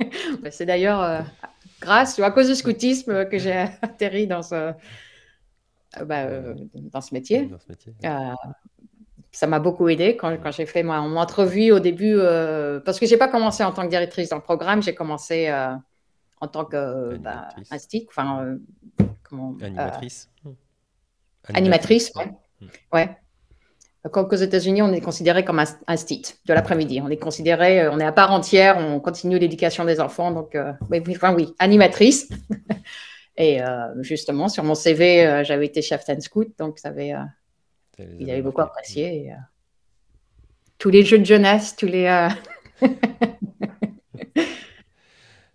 C'est 0.50 0.66
d'ailleurs 0.66 1.24
grâce 1.80 2.18
ou 2.18 2.24
à 2.24 2.30
cause 2.30 2.48
du 2.48 2.54
scoutisme 2.54 3.28
que 3.28 3.38
j'ai 3.38 3.52
atterri 3.82 4.26
dans 4.26 4.42
ce, 4.42 4.72
bah, 6.04 6.26
dans 6.74 7.00
ce 7.00 7.14
métier. 7.14 7.46
dans 7.46 7.58
ce 7.58 7.68
métier 7.68 7.92
ça 9.34 9.46
m'a 9.46 9.60
beaucoup 9.60 9.88
aidé 9.88 10.14
quand, 10.16 10.36
quand 10.42 10.50
j'ai 10.50 10.66
fait 10.66 10.82
ma- 10.82 11.00
mon 11.00 11.16
entrevue 11.16 11.72
au 11.72 11.78
début, 11.80 12.18
parce 12.84 13.00
que 13.00 13.06
j'ai 13.06 13.16
pas 13.16 13.28
commencé 13.28 13.64
en 13.64 13.72
tant 13.72 13.84
que 13.84 13.88
directrice 13.88 14.28
dans 14.28 14.36
le 14.36 14.42
programme, 14.42 14.82
j'ai 14.82 14.94
commencé 14.94 15.50
en 16.40 16.48
tant 16.48 16.64
que 16.64 17.16
bah, 17.16 17.48
instit, 17.70 18.06
enfin, 18.10 18.56
comment, 19.22 19.56
Animatrice 19.62 20.28
Animatrice, 21.48 22.12
ouais. 22.16 22.26
ouais. 22.60 22.68
ouais. 22.92 23.16
Comme 24.10 24.26
qu'aux 24.26 24.34
États-Unis, 24.34 24.82
on 24.82 24.92
est 24.92 25.00
considéré 25.00 25.44
comme 25.44 25.60
un, 25.60 25.64
un 25.86 25.96
stit 25.96 26.34
de 26.46 26.54
l'après-midi. 26.54 27.00
On 27.00 27.08
est 27.08 27.18
considéré, 27.18 27.82
euh, 27.82 27.92
on 27.92 28.00
est 28.00 28.04
à 28.04 28.10
part 28.10 28.32
entière, 28.32 28.76
on 28.78 28.98
continue 28.98 29.38
l'éducation 29.38 29.84
des 29.84 30.00
enfants. 30.00 30.32
Donc, 30.32 30.56
euh, 30.56 30.72
oui, 30.90 31.00
oui, 31.06 31.12
enfin, 31.14 31.32
oui, 31.34 31.54
animatrice. 31.60 32.28
Et 33.36 33.62
euh, 33.62 34.02
justement, 34.02 34.48
sur 34.48 34.64
mon 34.64 34.74
CV, 34.74 35.24
euh, 35.24 35.44
j'avais 35.44 35.66
été 35.66 35.82
chef 35.82 36.02
and 36.08 36.20
scout, 36.20 36.48
donc 36.58 36.80
ça 36.80 36.88
avait, 36.88 37.14
ils 37.98 38.30
avait 38.30 38.42
beaucoup 38.42 38.60
apprécié. 38.60 39.26
et, 39.26 39.32
tous 40.78 40.90
les 40.90 41.04
jeux 41.04 41.20
de 41.20 41.24
jeunesse, 41.24 41.76
tous 41.76 41.86
les. 41.86 42.28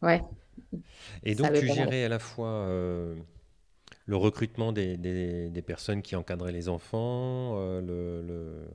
ouais. 0.02 0.24
Et 1.24 1.36
donc, 1.36 1.52
tu 1.54 1.68
gérais 1.68 2.06
à 2.06 2.10
la 2.10 2.20
fois 2.20 2.66
le 4.08 4.18
recrutement 4.18 4.74
des, 4.74 4.98
des- 4.98 5.50
des 5.52 5.64
personnes 5.64 6.04
qui 6.04 6.16
encadraient 6.18 6.54
les 6.54 6.70
enfants, 6.70 7.58
euh, 7.60 7.82
le, 7.82 8.24
le- 8.28 8.68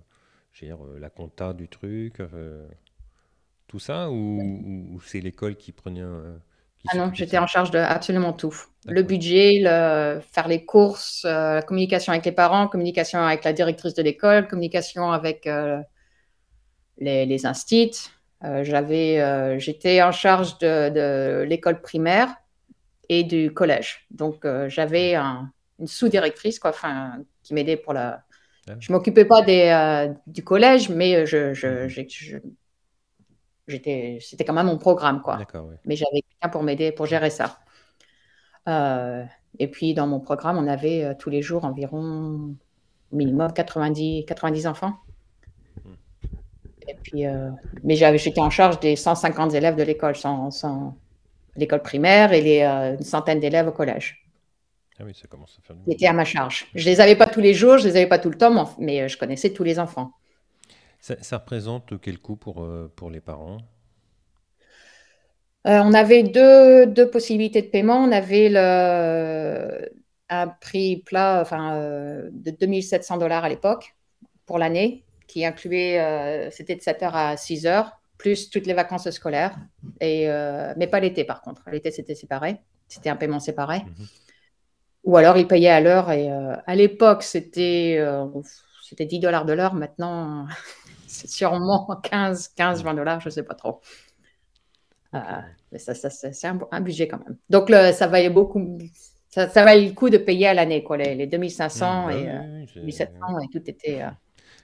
dire, 0.60 0.84
euh, 0.86 0.98
la 1.00 1.10
compta 1.10 1.54
du 1.54 1.68
truc, 1.68 2.20
euh, 2.20 2.68
tout 3.68 3.78
ça, 3.78 4.10
ou, 4.10 5.00
c'est 5.04 5.20
l'école 5.20 5.56
qui 5.56 5.72
prenait 5.72 6.00
un. 6.02 6.40
qui 6.78 6.88
Ah 6.88 6.96
non, 6.96 7.10
j'étais 7.14 7.38
en 7.38 7.46
charge 7.46 7.70
de 7.70 7.78
absolument 7.78 8.32
tout. 8.32 8.54
Le 8.86 9.02
budget, 9.02 9.60
le, 9.62 10.20
faire 10.32 10.48
les 10.48 10.64
courses, 10.64 11.24
euh, 11.24 11.54
la 11.56 11.62
communication 11.62 12.12
avec 12.12 12.24
les 12.24 12.32
parents, 12.32 12.66
communication 12.68 13.20
avec 13.20 13.44
la 13.44 13.52
directrice 13.52 13.94
de 13.94 14.02
l'école, 14.02 14.48
communication 14.48 15.12
avec 15.12 15.46
les, 16.98 17.26
les 17.26 17.46
instits. 17.46 18.10
J'avais, 18.62 19.58
j'étais 19.60 20.02
en 20.02 20.10
charge 20.10 20.58
de, 20.58 20.88
de 20.90 21.42
l'école 21.44 21.80
primaire 21.80 22.34
et 23.08 23.24
du 23.24 23.52
collège. 23.52 24.06
Donc, 24.10 24.44
euh, 24.44 24.68
j'avais 24.68 25.14
un- 25.14 25.50
une 25.78 25.86
sous-directrice 25.86 26.58
quoi, 26.58 26.70
enfin, 26.70 27.18
qui 27.42 27.54
m'aidait 27.54 27.76
pour 27.76 27.92
la... 27.92 28.22
Ah. 28.68 28.74
Je 28.78 28.92
m'occupais 28.92 29.24
pas 29.24 29.42
des, 29.42 29.68
euh, 29.68 30.12
du 30.26 30.44
collège, 30.44 30.88
mais 30.88 31.26
je, 31.26 31.52
je- 31.52 31.84
Mhm. 31.84 31.88
je- 32.08 32.36
j'étais, 33.68 34.18
c'était 34.20 34.44
quand 34.44 34.52
même 34.52 34.66
mon 34.66 34.78
programme. 34.78 35.20
Quoi 35.20 35.36
ouais. 35.38 35.76
mais 35.84 35.96
j'avais 35.96 36.22
quelqu'un 36.22 36.48
pour 36.48 36.62
m'aider, 36.62 36.92
pour 36.92 37.06
gérer 37.06 37.30
ça. 37.30 37.58
Euh, 38.68 39.24
et 39.58 39.68
puis, 39.68 39.94
dans 39.94 40.06
mon 40.06 40.20
programme, 40.20 40.56
on 40.58 40.68
avait 40.68 41.16
tous 41.18 41.30
les 41.30 41.42
jours 41.42 41.64
environ 41.64 42.54
minimum 43.10 43.52
90, 43.52 44.24
90 44.26 44.66
enfants. 44.66 44.94
Et 46.88 46.94
puis, 47.02 47.24
mais 47.84 47.94
j'avais, 47.96 48.18
j'étais 48.18 48.40
en 48.40 48.50
charge 48.50 48.80
des 48.80 48.96
150 48.96 49.54
élèves 49.54 49.76
de 49.76 49.82
l'école, 49.82 50.16
sans, 50.16 50.50
sans- 50.50 50.96
l'école 51.56 51.82
primaire 51.82 52.32
et 52.32 52.40
les, 52.40 52.60
euh, 52.62 52.96
une 52.96 53.02
centaine 53.04 53.40
d'élèves 53.40 53.68
au 53.68 53.72
collège. 53.72 54.24
Ah 54.98 55.04
oui, 55.04 55.14
ça 55.14 55.28
commence 55.28 55.58
à 55.58 55.62
faire 55.62 55.76
du 55.76 55.82
étaient 55.86 56.06
à 56.06 56.12
ma 56.12 56.24
charge. 56.24 56.66
Je 56.74 56.84
les 56.84 57.00
avais 57.00 57.14
pas 57.16 57.26
tous 57.26 57.40
les 57.40 57.54
jours, 57.54 57.78
je 57.78 57.84
les 57.86 57.96
avais 57.96 58.06
pas 58.08 58.18
tout 58.18 58.30
le 58.30 58.36
temps, 58.38 58.74
mais- 58.78 59.02
euh, 59.02 59.08
je 59.08 59.16
connaissais 59.16 59.50
tous 59.52 59.62
les 59.64 59.78
enfants. 59.78 60.12
Ça, 61.00 61.22
ça 61.22 61.36
représente 61.38 62.00
quel 62.00 62.18
coût 62.18 62.36
pour, 62.36 62.62
euh, 62.62 62.90
pour 62.96 63.10
les 63.10 63.20
parents? 63.20 63.58
Euh, 65.66 65.80
on 65.84 65.94
avait 65.94 66.24
deux, 66.24 66.86
deux 66.86 67.08
possibilités 67.10 67.62
de 67.62 67.68
paiement. 67.68 67.98
On 68.04 68.10
avait 68.12 68.48
le, 68.48 69.88
un 70.28 70.48
prix 70.48 70.96
plat 71.06 71.40
enfin, 71.40 71.76
euh, 71.76 72.28
de 72.32 72.50
2700 72.50 73.16
dollars 73.18 73.44
à 73.44 73.48
l'époque 73.48 73.94
pour 74.46 74.58
l'année, 74.58 75.04
qui 75.28 75.44
incluait, 75.44 76.50
c'était 76.50 76.74
de 76.76 76.82
7h 76.82 77.14
à 77.16 77.36
6h, 77.36 78.00
plus 78.22 78.50
toutes 78.50 78.66
les 78.66 78.74
vacances 78.74 79.10
scolaires, 79.10 79.56
et, 80.00 80.30
euh, 80.30 80.72
mais 80.76 80.86
pas 80.86 81.00
l'été 81.00 81.24
par 81.24 81.42
contre. 81.42 81.62
L'été, 81.72 81.90
c'était 81.90 82.14
séparé, 82.14 82.56
c'était 82.88 83.10
un 83.10 83.16
paiement 83.16 83.40
séparé. 83.40 83.80
Mhm. 83.80 84.06
Ou 85.04 85.16
alors, 85.16 85.36
ils 85.36 85.48
payaient 85.48 85.68
à 85.68 85.80
l'heure, 85.80 86.10
et 86.12 86.30
euh, 86.30 86.54
à 86.66 86.74
l'époque, 86.76 87.24
c'était 87.24 87.96
euh, 87.98 88.26
c'était 88.88 89.06
10 89.06 89.18
dollars 89.18 89.44
de 89.44 89.52
l'heure. 89.52 89.74
Maintenant, 89.74 90.46
c'est 91.08 91.28
sûrement 91.28 91.88
15, 92.02 92.48
15, 92.56 92.84
20 92.84 92.94
dollars, 92.94 93.20
je 93.20 93.28
ne 93.28 93.32
sais 93.32 93.42
pas 93.42 93.54
trop. 93.54 93.80
Euh, 95.14 95.18
mais 95.72 95.78
ça, 95.78 95.94
c'est 95.94 96.46
un, 96.46 96.58
un 96.70 96.80
budget 96.80 97.08
quand 97.08 97.18
même. 97.18 97.36
Donc, 97.50 97.68
le- 97.68 97.92
ça 97.92 98.06
valait 98.06 98.30
beaucoup. 98.30 98.78
Ça, 99.28 99.48
ça 99.48 99.64
valait 99.64 99.88
le 99.88 99.92
coup 99.94 100.08
de 100.10 100.18
payer 100.18 100.46
à 100.48 100.54
l'année, 100.54 100.82
quoi, 100.84 100.96
les, 100.96 101.14
les 101.14 101.26
2500 101.26 102.06
Mmh, 102.06 102.10
et 102.10 102.14
oui, 102.14 102.28
euh, 102.28 102.60
oui, 102.60 102.70
c'est- 102.72 102.80
1700, 102.82 103.38
et 103.40 103.48
tout 103.52 103.62
était, 103.70 104.02
euh, 104.02 104.10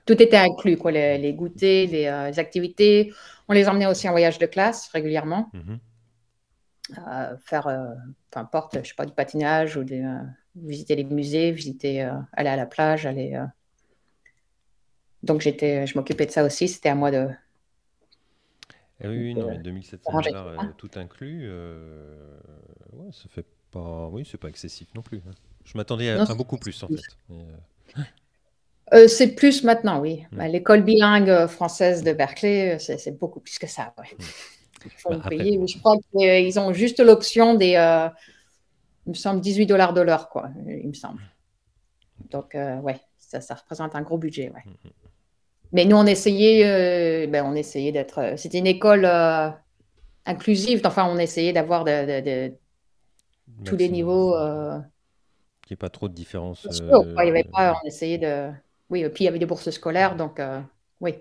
tout 0.08 0.22
était 0.22 0.38
inclus, 0.38 0.78
quoi, 0.78 0.90
les, 0.90 1.18
les 1.18 1.34
goûters, 1.34 1.86
les, 1.88 2.06
euh, 2.06 2.28
les 2.30 2.38
activités. 2.40 3.12
On 3.48 3.52
les 3.52 3.68
emmenait 3.68 3.86
aussi 3.86 4.08
en 4.08 4.12
voyage 4.12 4.38
de 4.38 4.46
classe 4.46 4.88
régulièrement, 4.88 5.50
Mhm. 5.52 5.80
euh, 6.98 7.36
faire, 7.44 7.66
peu 8.30 8.40
importe, 8.40 8.78
je 8.82 8.88
sais 8.88 8.94
pas, 8.94 9.06
du 9.06 9.12
patinage 9.12 9.76
ou 9.76 9.84
des, 9.84 10.02
euh, 10.02 10.18
visiter 10.56 10.96
les 10.96 11.04
musées, 11.04 11.52
visiter, 11.52 12.02
aller 12.32 12.48
à 12.48 12.56
la 12.56 12.66
plage, 12.66 13.06
aller. 13.06 13.38
Donc, 15.22 15.40
j'étais, 15.42 15.86
je 15.86 15.96
m'occupais 15.96 16.26
de 16.26 16.30
ça 16.32 16.44
aussi. 16.44 16.68
C'était 16.68 16.88
à 16.88 16.94
moi 16.94 17.10
de. 17.10 17.28
Ah 19.00 19.08
oui, 19.08 19.34
non, 19.34 19.48
mais 19.50 19.58
2700 19.58 20.10
arranger 20.10 20.30
dollars, 20.30 20.74
tout 20.76 20.90
euh, 20.96 21.00
inclus, 21.00 21.42
euh, 21.44 22.36
ouais, 22.92 23.12
ça 23.12 23.28
fait 23.28 23.46
pas, 23.70 24.08
oui, 24.08 24.26
c'est 24.28 24.38
pas 24.38 24.48
excessif 24.48 24.92
non 24.94 25.02
plus. 25.02 25.18
hein. 25.18 25.30
Je 25.64 25.76
m'attendais 25.76 26.10
à, 26.10 26.16
Non, 26.18 26.22
à 26.22 26.26
c'est 26.26 26.34
beaucoup 26.34 26.58
plus 26.58 26.82
en 26.82 26.88
fait. 26.88 27.02
Mais, 27.28 27.42
euh, 27.42 27.56
Euh, 28.94 29.08
c'est 29.08 29.34
plus 29.34 29.64
maintenant, 29.64 30.00
oui. 30.00 30.24
Mm. 30.32 30.36
Bah, 30.36 30.48
L'école 30.48 30.82
bilingue 30.82 31.30
euh, 31.30 31.48
française 31.48 32.02
de 32.02 32.12
Berkeley, 32.12 32.76
euh, 32.76 32.78
c'est 32.78 33.18
beaucoup 33.18 33.40
plus 33.40 33.58
que 33.58 33.66
ça. 33.66 33.94
ouais. 33.98 34.16
Il 34.84 34.90
faut 34.92 35.10
bah, 35.10 35.28
payer. 35.28 35.60
Je 35.66 35.78
crois 35.78 35.96
qu'ils 36.12 36.60
ont 36.60 36.72
juste 36.72 37.00
l'option 37.00 37.54
des, 37.54 37.74
euh, 37.76 38.08
il 39.06 39.10
me 39.10 39.14
semble, 39.14 39.40
18 39.40 39.66
dollars 39.66 39.92
de 39.92 40.00
l'heure, 40.00 40.28
quoi, 40.28 40.50
il 40.66 40.88
me 40.88 40.94
semble. 40.94 41.20
Donc, 42.30 42.54
euh, 42.54 42.78
ouais, 42.80 43.00
ça, 43.18 43.40
ça, 43.40 43.54
représente 43.54 43.94
un 43.94 44.02
gros 44.02 44.18
budget, 44.18 44.50
ouais. 44.54 44.62
Mm, 44.64 44.70
mm. 44.70 44.92
Mais 45.72 45.84
nous, 45.84 45.96
on 45.96 46.06
essayait, 46.06 47.26
ben, 47.26 47.44
on 47.44 47.54
essayait 47.54 47.92
d'être. 47.92 48.34
C'était 48.38 48.56
une 48.56 48.66
école 48.66 49.04
inclusive. 50.24 50.80
Enfin, 50.82 51.06
on 51.06 51.18
essayait 51.18 51.52
d'avoir 51.52 51.84
de, 51.84 52.54
tous 53.66 53.76
les 53.76 53.90
niveaux. 53.90 54.32
Qu'il 54.32 55.72
n'y 55.72 55.74
ait 55.74 55.76
pas 55.76 55.90
trop 55.90 56.08
de 56.08 56.14
différence. 56.14 56.66
il 56.70 56.86
y 56.86 57.28
avait 57.28 57.44
pas, 57.44 57.78
on 57.84 57.86
essayait 57.86 58.16
de. 58.16 58.50
Oui, 58.90 59.06
puis 59.10 59.24
il 59.24 59.26
y 59.26 59.28
avait 59.28 59.38
des 59.38 59.46
bourses 59.46 59.70
scolaires, 59.70 60.16
donc 60.16 60.40
oui. 61.00 61.14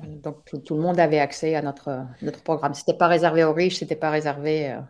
Donc 0.00 0.44
tout, 0.44 0.74
le 0.74 0.82
monde 0.82 1.00
avait 1.00 1.18
accès 1.18 1.54
à 1.54 1.62
notre, 1.62 2.06
notre 2.22 2.42
programme. 2.42 2.74
Ce 2.74 2.80
n'était 2.80 2.98
pas 2.98 3.08
réservé 3.08 3.44
aux 3.44 3.52
riches, 3.52 3.78
ce 3.78 3.84
n'était 3.84 3.96
pas 3.96 4.10
réservé. 4.10 4.72
Euh. 4.72 4.80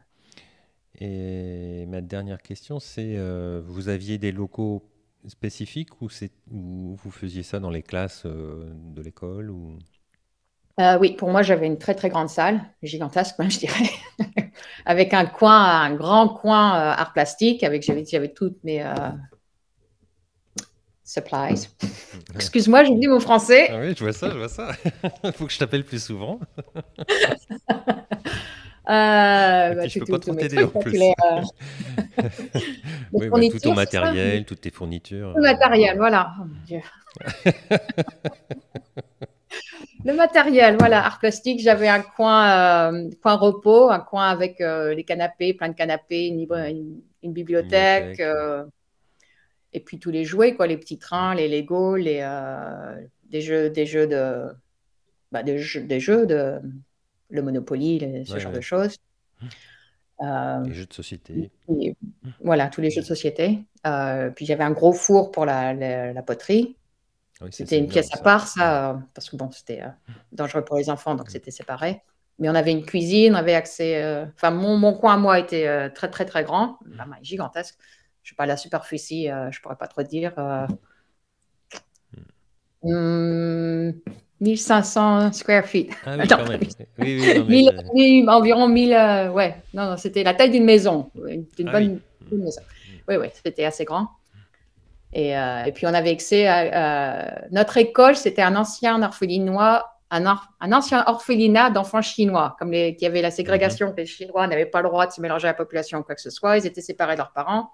Et 0.98 1.86
ma 1.86 2.00
dernière 2.00 2.42
question, 2.42 2.80
c'est 2.80 3.14
euh, 3.16 3.62
vous 3.64 3.88
aviez 3.88 4.18
des 4.18 4.32
locaux 4.32 4.82
spécifiques 5.28 6.00
ou, 6.00 6.08
ou, 6.50 6.96
vous 6.96 7.10
faisiez 7.10 7.42
ça 7.42 7.60
dans 7.60 7.70
les 7.70 7.82
classes 7.82 8.24
euh, 8.26 8.72
de 8.74 9.02
l'école 9.02 9.50
ou... 9.50 9.78
oui, 11.00 11.14
pour 11.14 11.30
moi, 11.30 11.42
j'avais 11.42 11.66
une 11.66 11.78
très 11.78 11.94
très 11.94 12.08
grande 12.08 12.28
salle, 12.28 12.60
gigantesque 12.82 13.38
même, 13.38 13.50
je 13.50 13.58
dirais, 13.60 13.90
avec 14.86 15.12
un 15.12 15.26
coin, 15.26 15.82
un 15.82 15.94
grand 15.94 16.28
coin 16.28 16.72
art 16.72 17.12
plastique, 17.12 17.62
avec 17.62 17.82
j'avais 17.82 18.32
toutes 18.32 18.62
mes, 18.64 18.82
supplies. 21.06 21.68
Excuse-moi, 22.34 22.84
j'oublie 22.84 23.06
mon 23.06 23.20
français. 23.20 23.68
Ah 23.70 23.78
oui, 23.80 23.94
je 23.96 24.02
vois 24.02 24.12
ça, 24.12 24.30
je 24.30 24.36
vois 24.36 24.48
ça. 24.48 24.72
Il 25.24 25.32
faut 25.34 25.46
que 25.46 25.52
je 25.52 25.58
t'appelle 25.58 25.84
plus 25.84 26.02
souvent. 26.02 26.40
Euh, 28.88 29.74
bah, 29.74 29.88
je 29.88 29.98
peux 29.98 30.04
pas 30.04 30.20
trop 30.20 30.32
t'aider 30.32 30.62
en 30.62 30.68
plus. 30.68 30.96
Euh, 31.02 31.42
oui, 33.12 33.28
bah, 33.28 33.40
tout 33.50 33.58
ton 33.58 33.74
matériel, 33.74 34.44
toutes 34.44 34.60
tes 34.60 34.70
fournitures. 34.70 35.32
Le 35.34 35.42
matériel, 35.42 35.96
voilà. 35.96 36.34
Oh, 36.38 36.44
mon 36.44 36.54
Dieu. 36.64 36.80
Le 40.04 40.12
matériel, 40.14 40.76
voilà, 40.78 41.04
art 41.04 41.18
plastique. 41.18 41.60
J'avais 41.60 41.88
un 41.88 42.02
coin, 42.02 42.92
euh, 42.92 43.10
coin 43.22 43.34
repos, 43.34 43.90
un 43.90 44.00
coin 44.00 44.28
avec 44.28 44.60
euh, 44.60 44.94
les 44.94 45.04
canapés, 45.04 45.54
plein 45.54 45.68
de 45.68 45.74
canapés, 45.74 46.26
une, 46.26 46.40
une, 47.22 47.32
bibliothèque. 47.32 48.10
bibliothèque 48.10 48.70
et 49.76 49.80
puis 49.80 49.98
tous 49.98 50.10
les 50.10 50.24
jouets, 50.24 50.54
quoi, 50.54 50.66
les 50.66 50.78
petits 50.78 50.98
trains, 50.98 51.34
les 51.34 51.48
Lego, 51.48 51.96
les, 51.96 52.20
euh, 52.22 52.96
des, 53.24 53.42
jeux, 53.42 53.68
des 53.68 53.84
jeux 53.84 54.06
de. 54.06 54.46
Bah, 55.30 55.42
des, 55.42 55.58
jeux, 55.58 55.82
des 55.82 56.00
jeux 56.00 56.26
de. 56.26 56.60
Le 57.28 57.42
Monopoly, 57.42 58.24
ce 58.24 58.38
genre 58.38 58.52
de 58.52 58.60
choses. 58.62 58.96
Euh, 60.22 60.62
les 60.64 60.72
jeux 60.72 60.86
de 60.86 60.94
société. 60.94 61.50
voilà, 62.40 62.68
tous 62.68 62.80
les 62.80 62.90
jeux 62.90 63.02
de 63.02 63.06
société. 63.06 63.64
Euh, 63.86 64.30
puis 64.30 64.46
j'avais 64.46 64.64
un 64.64 64.70
gros 64.70 64.94
four 64.94 65.30
pour 65.30 65.44
la, 65.44 65.74
la, 65.74 66.22
poterie. 66.22 66.76
C'était 67.50 67.78
une 67.78 67.88
pièce 67.88 68.08
à 68.12 68.18
part, 68.18 68.48
ça, 68.48 69.00
parce 69.14 69.28
que 69.28 69.36
bon, 69.36 69.50
c'était 69.50 69.82
dangereux 70.32 70.64
pour 70.64 70.76
les 70.76 70.90
enfants, 70.90 71.14
donc 71.14 71.30
c'était 71.30 71.50
séparé. 71.50 72.02
Mais 72.38 72.50
on 72.50 72.54
avait 72.54 72.72
une 72.72 72.84
cuisine, 72.84 73.34
on 73.34 73.38
avait 73.38 73.54
accès. 73.54 74.26
Enfin, 74.34 74.50
mon, 74.50 74.76
mon, 74.76 74.94
coin 74.94 75.14
à 75.14 75.16
moi 75.16 75.38
était 75.38 75.90
très, 75.90 76.10
très, 76.10 76.24
très 76.24 76.44
grand, 76.44 76.78
gigantesque 77.22 77.76
je 78.26 78.30
sais 78.30 78.34
pas, 78.34 78.46
la 78.46 78.56
superficie, 78.56 79.30
euh, 79.30 79.52
je 79.52 79.60
pourrais 79.60 79.76
pas 79.76 79.86
trop 79.86 80.02
dire. 80.02 80.32
1500 82.82 82.90
euh, 82.90 83.92
hmm, 85.28 85.32
square 85.32 85.64
feet. 85.64 85.90
Ah 86.04 86.16
oui, 86.18 86.26
quand 86.28 86.48
même. 86.48 86.60
Oui, 86.98 87.70
oui, 87.94 88.24
environ 88.26 88.66
1000. 88.66 88.92
Euh, 88.92 89.30
ouais, 89.30 89.62
non, 89.74 89.90
non 89.90 89.96
c'était 89.96 90.24
la 90.24 90.34
taille 90.34 90.50
d'une 90.50 90.64
maison. 90.64 91.08
Une, 91.24 91.46
ah 91.68 91.70
bonne, 91.70 92.00
maison. 92.32 92.62
Oui, 93.08 93.14
oui, 93.14 93.28
c'était 93.44 93.64
assez 93.64 93.84
grand. 93.84 94.08
Et, 95.12 95.30
et, 95.30 95.72
puis 95.72 95.86
on 95.86 95.94
avait 95.94 96.10
accès 96.10 96.46
à, 96.46 97.46
notre 97.50 97.76
école, 97.78 98.16
c'était 98.16 98.42
un 98.42 98.54
ancien 98.56 99.02
orphelinois 99.02 99.96
un, 100.10 100.38
un, 100.60 100.72
ancien 100.72 101.04
orphelinat 101.06 101.70
d'enfants 101.70 102.02
chinois, 102.02 102.56
comme 102.58 102.70
les, 102.70 102.96
qui 102.96 103.06
avait 103.06 103.22
la 103.22 103.30
ségrégation, 103.30 103.88
mhm. 103.88 103.94
les 103.96 104.06
Chinois 104.06 104.46
n'avaient 104.46 104.66
pas 104.66 104.82
le 104.82 104.88
droit 104.88 105.06
de 105.06 105.12
se 105.12 105.20
mélanger 105.20 105.48
à 105.48 105.50
la 105.50 105.54
population 105.54 105.98
ou 105.98 106.02
quoi 106.02 106.14
que 106.14 106.20
ce 106.20 106.30
soit, 106.30 106.58
ils 106.58 106.66
étaient 106.66 106.80
séparés 106.80 107.14
de 107.14 107.18
leurs 107.18 107.32
parents. 107.32 107.70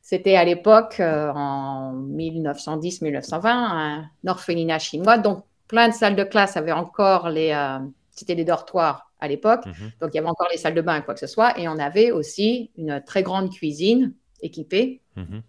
C'était 0.00 0.36
à 0.36 0.44
l'époque, 0.44 0.96
euh, 1.00 1.30
en 1.32 1.94
1910-1920, 1.94 3.46
un 3.46 4.10
orphelinat 4.26 4.78
chinois. 4.78 5.18
Donc, 5.18 5.44
plein 5.68 5.88
de 5.88 5.94
salles 5.94 6.16
de 6.16 6.24
classe 6.24 6.56
avaient 6.56 6.72
encore 6.72 7.30
les. 7.30 7.52
Euh, 7.52 7.78
c'était 8.10 8.34
des 8.34 8.44
dortoirs 8.44 9.10
à 9.20 9.28
l'époque. 9.28 9.64
Mhm. 9.64 9.92
Donc, 10.00 10.10
il 10.12 10.16
y 10.16 10.18
avait 10.18 10.28
encore 10.28 10.48
les 10.50 10.58
salles 10.58 10.74
de 10.74 10.80
bain, 10.80 11.00
quoi 11.02 11.14
que 11.14 11.20
ce 11.20 11.28
soit. 11.28 11.58
Et 11.58 11.68
on 11.68 11.78
avait 11.78 12.10
aussi 12.10 12.72
une 12.76 13.02
très 13.04 13.22
grande 13.22 13.50
cuisine 13.50 14.12
équipée 14.42 15.00
mhm. 15.16 15.42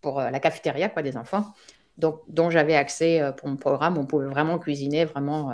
Pour 0.00 0.20
euh, 0.20 0.30
la 0.30 0.40
cafétéria, 0.40 0.88
quoi, 0.88 1.02
des 1.02 1.16
enfants. 1.16 1.52
Donc, 1.98 2.22
dont 2.28 2.50
j'avais 2.50 2.76
accès 2.76 3.20
pour 3.36 3.48
mon 3.48 3.56
programme. 3.56 3.98
On 3.98 4.06
pouvait 4.06 4.26
vraiment 4.26 4.58
cuisiner, 4.58 5.04
vraiment. 5.04 5.52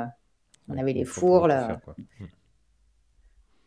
on 0.69 0.79
avait 0.79 0.93
les 0.93 1.05
fours. 1.05 1.49
Là. 1.49 1.81
Mhm. 2.21 2.29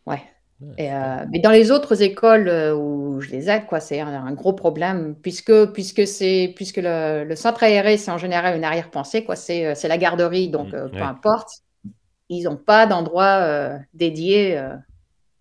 Ouais. 0.06 0.22
Euh, 0.62 1.26
mais 1.32 1.40
dans 1.40 1.52
les 1.52 1.72
autres 1.72 2.02
écoles 2.02 2.50
euh, 2.50 2.76
où 2.76 3.22
je 3.22 3.30
les 3.30 3.50
aide, 3.50 3.66
quoi, 3.66 3.80
c'est 3.80 4.02
un, 4.02 4.34
gros 4.34 4.52
problème 4.52 5.16
puisque, 5.16 5.72
puisque, 5.72 6.06
c'est, 6.06 6.52
puisque 6.56 6.82
le, 6.84 7.34
centre 7.36 7.64
aéré, 7.64 7.98
c'est 7.98 8.12
en 8.12 8.18
général 8.18 8.58
une 8.58 8.66
arrière-pensée, 8.66 9.24
quoi, 9.24 9.38
c'est, 9.38 9.66
euh, 9.66 9.88
la 9.88 9.98
garderie, 9.98 10.50
donc 10.50 10.74
mmh, 10.74 10.92
peu 10.92 11.02
importe. 11.02 11.50
Ils 12.28 12.44
n'ont 12.44 12.58
pas 12.58 12.86
d'endroit 12.86 13.72
dédié. 13.96 14.62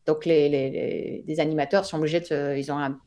donc 0.07 0.25
les, 0.25 0.49
les, 0.49 1.23
les, 1.27 1.41
animateurs 1.41 1.85
sont 1.85 1.99
obligés 1.99 2.21
de. 2.21 2.57
Ils 2.57 2.73
ont 2.73 2.79
un, 2.79 2.99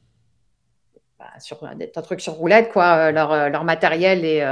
bah, 1.21 1.39
sur, 1.39 1.63
un, 1.63 2.01
truc 2.01 2.19
sur 2.19 2.34
roulette, 2.34 2.71
quoi. 2.71 3.12
Leur, 3.12 3.49
leur 3.49 3.63
matériel 3.63 4.25
est 4.25 4.43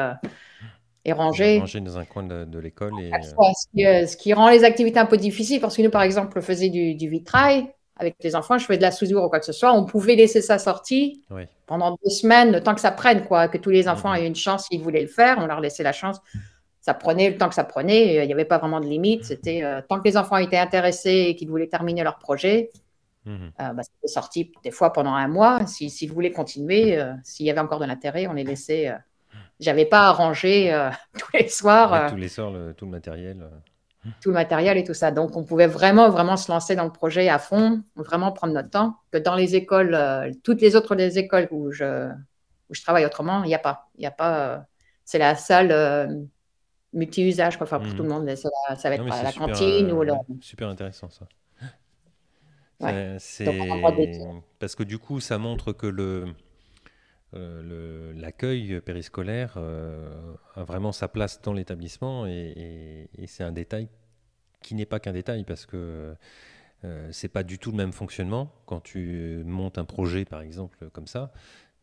et 1.05 1.13
ranger. 1.13 1.59
Ranger 1.59 1.79
dans 1.81 1.97
un 1.97 2.05
coin 2.05 2.23
de, 2.23 2.59
l'école. 2.59 2.93
Et... 3.01 3.11
Euh, 3.13 4.05
ce, 4.05 4.17
qui, 4.17 4.33
rend 4.33 4.49
les 4.49 4.63
activités 4.63 4.99
un 4.99 5.05
peu 5.05 5.17
difficiles 5.17 5.59
parce 5.59 5.75
que 5.75 5.81
nous, 5.81 5.89
par 5.89 6.01
exemple, 6.01 6.37
on 6.37 6.41
faisait 6.41 6.69
du, 6.69 7.09
vitrail 7.09 7.67
avec 7.97 8.15
les 8.21 8.35
enfants, 8.35 8.57
je 8.57 8.65
faisais 8.65 8.77
de 8.77 8.83
la 8.83 8.91
soudure 8.91 9.23
ou 9.23 9.29
quoi 9.29 9.39
que 9.39 9.45
ce 9.45 9.51
soit. 9.51 9.73
On 9.73 9.85
pouvait 9.85 10.15
laisser 10.15 10.41
ça 10.41 10.57
sorti 10.57 11.21
pendant 11.65 11.91
deux 11.91 12.09
semaines, 12.09 12.51
le 12.51 12.63
temps 12.63 12.73
que 12.73 12.81
ça 12.81 12.91
prenne, 12.91 13.25
quoi, 13.25 13.49
que 13.49 13.57
tous 13.57 13.71
les 13.71 13.89
enfants 13.89 14.13
aient 14.13 14.25
une 14.25 14.35
chance 14.35 14.67
s'ils 14.67 14.81
voulaient 14.81 15.01
le 15.01 15.07
faire. 15.07 15.37
On 15.39 15.47
leur 15.47 15.59
laissait 15.59 15.83
la 15.83 15.91
chance. 15.91 16.17
Ça 16.81 16.93
prenait 16.93 17.29
le 17.29 17.37
temps 17.37 17.49
que 17.49 17.55
ça 17.55 17.65
prenait. 17.65 18.23
Il 18.23 18.27
n'y 18.27 18.33
avait 18.33 18.45
pas 18.45 18.57
vraiment 18.57 18.79
de 18.79 18.85
limite. 18.85 19.25
C'était 19.25 19.63
euh, 19.63 19.81
tant 19.87 19.99
que 19.99 20.05
les 20.07 20.15
enfants 20.15 20.37
étaient 20.37 20.57
intéressés 20.57 21.25
et 21.27 21.35
qu'ils 21.35 21.49
voulaient 21.49 21.67
terminer 21.67 22.03
leur 22.03 22.19
projet. 22.19 22.71
Mhm. 23.29 23.51
Euh, 23.59 23.73
bah, 23.73 23.83
c'était 23.83 24.07
sorti 24.07 24.51
des 24.63 24.71
fois 24.71 24.91
pendant 24.91 25.13
un 25.13 25.27
mois. 25.27 25.65
S'ils 25.67 25.91
si, 25.91 26.07
voulaient 26.07 26.31
continuer, 26.31 26.99
s'il 27.23 27.45
y 27.45 27.51
avait 27.51 27.59
encore 27.59 27.79
de 27.79 27.85
l'intérêt, 27.85 28.27
on 28.27 28.33
les 28.33 28.43
laissait 28.43 28.93
j'avais 29.59 29.85
pas 29.85 30.07
à 30.07 30.11
ranger 30.11 30.73
euh, 30.73 30.89
tous 31.17 31.37
les 31.37 31.47
soirs. 31.47 31.93
Euh, 31.93 32.09
tous 32.09 32.15
les 32.15 32.29
soirs, 32.29 32.53
tout 32.75 32.85
le 32.85 32.91
matériel. 32.91 33.41
Euh. 33.41 34.09
Tout 34.21 34.29
le 34.29 34.35
matériel 34.35 34.77
et 34.77 34.83
tout 34.83 34.93
ça. 34.93 35.11
Donc, 35.11 35.35
on 35.35 35.43
pouvait 35.43 35.67
vraiment, 35.67 36.09
vraiment 36.09 36.37
se 36.37 36.49
lancer 36.49 36.75
dans 36.75 36.85
le 36.85 36.91
projet 36.91 37.27
à 37.27 37.37
fond, 37.37 37.83
vraiment 37.95 38.31
prendre 38.31 38.53
notre 38.53 38.69
temps. 38.69 38.95
Que 39.11 39.17
dans 39.17 39.35
les 39.35 39.55
écoles, 39.55 39.97
toutes 40.41 40.61
les 40.61 40.77
autres 40.77 40.95
des 40.95 41.19
écoles 41.19 41.49
où 41.51 41.71
je, 41.71 42.09
où 42.69 42.73
je 42.73 42.81
travaille 42.81 43.05
autrement, 43.05 43.43
il 43.43 43.47
n'y 43.47 43.55
a 43.55 43.59
pas. 43.59 43.89
Il 43.97 44.03
y 44.03 44.07
a 44.07 44.11
pas. 44.11 44.65
c'est 45.03 45.17
la 45.17 45.35
salle 45.35 46.27
multi-usage, 46.93 47.57
enfin, 47.59 47.79
pour 47.79 47.93
tout 47.93 48.03
le 48.03 48.09
mmh. 48.09 48.11
monde. 48.13 48.35
Ça, 48.35 48.49
va 48.89 48.95
être 48.95 49.03
la 49.05 49.33
cantine 49.33 49.91
ou 49.91 50.01
le... 50.03 50.13
Super 50.39 50.69
intéressant, 50.69 51.09
ça. 51.09 51.27
C'est 53.19 53.45
parce 54.59 54.75
que 54.75 54.83
du 54.83 54.97
coup, 54.97 55.19
ça 55.19 55.37
montre 55.37 55.73
que 55.73 55.87
le, 55.87 56.33
euh, 57.35 58.11
l'accueil 58.15 58.81
périscolaire 58.81 59.53
euh, 59.57 60.33
a 60.55 60.63
vraiment 60.63 60.91
sa 60.91 61.07
place 61.07 61.41
dans 61.41 61.53
l'établissement 61.53 62.25
et, 62.25 63.07
c'est 63.27 63.43
un 63.43 63.51
détail 63.51 63.87
qui 64.61 64.73
n'est 64.73 64.87
pas 64.87 64.99
qu'un 64.99 65.13
détail 65.13 65.43
parce 65.43 65.65
que 65.65 66.15
euh, 66.85 67.09
c'est 67.11 67.27
pas 67.27 67.43
du 67.43 67.59
tout 67.59 67.71
le 67.71 67.77
même 67.77 67.93
fonctionnement 67.93 68.51
quand 68.65 68.79
tu 68.79 69.43
montes 69.45 69.77
un 69.77 69.85
projet 69.85 70.25
par 70.25 70.41
exemple 70.41 70.89
comme 70.91 71.07
ça. 71.07 71.31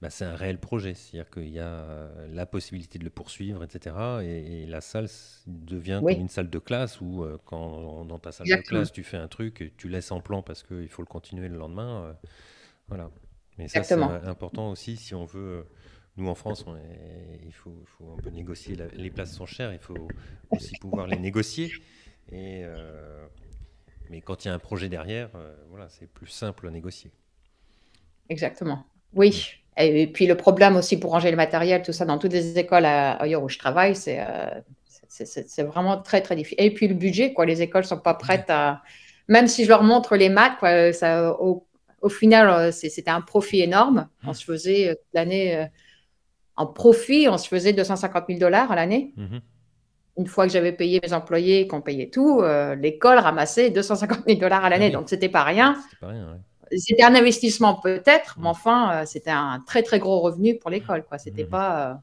Bah, 0.02 0.10
c'est 0.10 0.26
un 0.26 0.36
réel 0.36 0.58
projet, 0.58 0.92
c'est-à-dire 0.92 1.30
qu'il 1.30 1.48
y 1.48 1.58
a 1.58 2.08
la 2.28 2.44
possibilité 2.44 2.98
de 2.98 3.04
le 3.04 3.10
poursuivre, 3.10 3.64
etc. 3.64 3.96
Et, 4.22 4.66
la 4.66 4.82
salle 4.82 5.08
devient 5.46 6.00
comme 6.02 6.20
une 6.20 6.28
salle 6.28 6.50
de 6.50 6.58
classe 6.58 7.00
où, 7.00 7.26
quand 7.46 8.04
dans 8.04 8.18
ta 8.18 8.30
salle 8.30 8.46
de 8.46 8.56
classe, 8.56 8.92
tu 8.92 9.02
fais 9.04 9.16
un 9.16 9.28
truc, 9.28 9.72
tu 9.78 9.88
laisses 9.88 10.12
en 10.12 10.20
plan 10.20 10.42
parce 10.42 10.62
qu'il 10.62 10.88
faut 10.88 11.00
le 11.00 11.06
continuer 11.06 11.48
le 11.48 11.56
lendemain. 11.56 12.14
voilà. 12.88 13.10
Mais 13.58 13.68
ça, 13.68 13.82
c'est 13.82 13.94
important 13.94 14.70
aussi 14.70 14.96
si 14.96 15.14
on 15.14 15.24
veut. 15.24 15.66
Nous, 16.18 16.28
en 16.28 16.34
France, 16.34 16.64
il 17.44 17.52
faut, 17.52 17.82
faut, 17.84 18.12
un 18.12 18.22
peu 18.22 18.30
négocier. 18.30 18.76
les 18.94 19.10
places 19.10 19.34
sont 19.34 19.46
chères, 19.46 19.72
il 19.72 19.78
faut 19.78 20.08
aussi 20.50 20.74
pouvoir 20.78 21.06
les 21.06 21.18
négocier. 21.18 21.70
Et, 22.30 22.62
euh, 22.64 23.26
mais 24.10 24.20
quand 24.20 24.44
il 24.44 24.48
y 24.48 24.50
a 24.50 24.54
un 24.54 24.58
projet 24.58 24.88
derrière, 24.88 25.30
euh, 25.34 25.54
voilà, 25.68 25.88
c'est 25.88 26.06
plus 26.06 26.26
simple 26.26 26.66
à 26.66 26.70
négocier. 26.70 27.12
Exactement. 28.28 28.84
Oui. 29.12 29.60
Et 29.76 30.06
puis 30.06 30.26
le 30.26 30.36
problème 30.36 30.76
aussi 30.76 30.98
pour 30.98 31.10
ranger 31.10 31.30
le 31.30 31.36
matériel, 31.36 31.82
tout 31.82 31.92
ça, 31.92 32.06
dans 32.06 32.18
toutes 32.18 32.32
les 32.32 32.58
écoles 32.58 32.86
ailleurs 32.86 33.42
où 33.42 33.48
je 33.48 33.58
travaille, 33.58 33.94
c'est 33.94 34.20
euh, 34.20 34.60
c'est 35.08 35.62
vraiment 35.62 35.98
très, 35.98 36.20
très 36.20 36.36
difficile. 36.36 36.64
Et 36.64 36.70
puis 36.72 36.88
le 36.88 36.94
budget, 36.94 37.32
quoi. 37.32 37.46
Les 37.46 37.62
écoles 37.62 37.84
sont 37.84 37.98
pas 37.98 38.14
prêtes 38.14 38.50
à. 38.50 38.82
Même 39.28 39.48
si 39.48 39.64
je 39.64 39.68
leur 39.68 39.82
montre 39.82 40.16
les 40.16 40.28
maths, 40.28 40.58
quoi, 40.58 40.92
ça, 40.92 41.32
au, 41.40 41.64
final, 42.08 42.48
euh, 42.48 42.70
c'était 42.70 43.10
un 43.10 43.20
profit 43.20 43.60
énorme. 43.60 44.08
On 44.24 44.32
se 44.32 44.44
faisait 44.44 44.90
euh, 44.90 44.94
l'année. 45.14 45.68
En 46.54 46.66
profit, 46.66 47.28
on 47.28 47.36
se 47.36 47.48
faisait 47.48 47.72
250 47.72 48.24
000 48.28 48.38
dollars 48.38 48.70
à 48.72 48.76
l'année. 48.76 49.12
Mhm. 49.16 49.40
Une 50.18 50.26
fois 50.26 50.46
que 50.46 50.52
j'avais 50.52 50.72
payé 50.72 51.00
mes 51.02 51.12
employés, 51.12 51.66
qu'on 51.66 51.82
payait 51.82 52.08
tout, 52.08 52.42
l'école 52.78 53.18
ramassait 53.18 53.68
250 53.68 54.20
000 54.26 54.40
dollars 54.40 54.64
à 54.64 54.70
l'année. 54.70 54.88
Ah 54.88 54.96
Donc, 54.96 55.10
c'était 55.10 55.28
pas 55.28 55.44
rien. 55.44 55.76
C'était 56.72 57.04
un 57.04 57.14
investissement 57.14 57.74
peut-être, 57.74 58.36
mais 58.38 58.44
mhm. 58.44 58.50
enfin, 58.50 59.06
c'était 59.06 59.30
un 59.30 59.62
très, 59.66 59.82
très 59.82 59.98
gros 59.98 60.20
revenu 60.20 60.58
pour 60.58 60.70
l'école. 60.70 61.04
quoi. 61.04 61.18
C'était 61.18 61.44
mhm. 61.44 61.50
pas. 61.50 62.02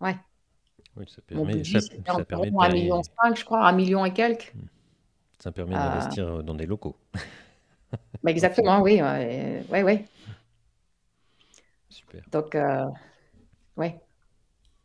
Ouais. 0.00 0.16
Oui, 0.96 1.06
ça 1.08 1.22
permet, 1.22 1.64
ça, 1.64 1.80
ça 1.80 2.24
permet 2.24 2.50
de 2.50 2.56
1,5 2.56 2.72
million, 2.72 3.02
je 3.34 3.44
crois, 3.44 3.72
million 3.72 4.04
et 4.04 4.12
quelques. 4.12 4.52
Hmm. 4.54 4.66
Ça 5.40 5.50
permet 5.50 5.74
d'investir 5.74 6.26
euh, 6.26 6.42
dans 6.42 6.54
des 6.54 6.66
locaux. 6.66 6.96
Bah, 8.22 8.30
exactement, 8.30 8.80
oui. 8.80 9.00
Oui, 9.70 9.82
oui. 9.82 10.04
Super. 11.88 12.22
Donc, 12.30 12.54
euh, 12.54 12.86
oui. 13.76 13.92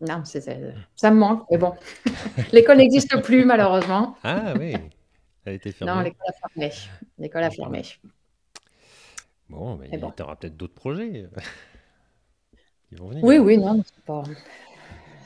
Non, 0.01 0.23
ça 0.25 1.11
me 1.11 1.15
manque, 1.15 1.45
mais 1.49 1.57
bon. 1.57 1.73
l'école 2.51 2.77
n'existe 2.77 3.21
plus, 3.21 3.45
malheureusement. 3.45 4.15
Ah 4.23 4.53
oui, 4.57 4.73
elle 5.45 5.51
a 5.51 5.55
été 5.55 5.71
fermée. 5.71 5.93
Non, 5.93 6.01
l'école 6.01 6.27
a 6.27 6.33
fermé. 6.33 6.73
L'école 7.17 7.43
a 7.43 7.51
fermé. 7.51 7.81
Bon, 9.49 9.77
mais, 9.77 9.89
mais 9.91 9.99
tu 10.15 10.23
auras 10.23 10.35
peut-être 10.35 10.57
d'autres 10.57 10.75
projets 10.75 11.23
euh, 11.23 11.39
qui 12.89 12.95
vont 12.95 13.09
venir. 13.09 13.23
Oui, 13.23 13.37
oui, 13.37 13.57
non, 13.57 13.83
c'est 13.83 14.05
pas 14.05 14.23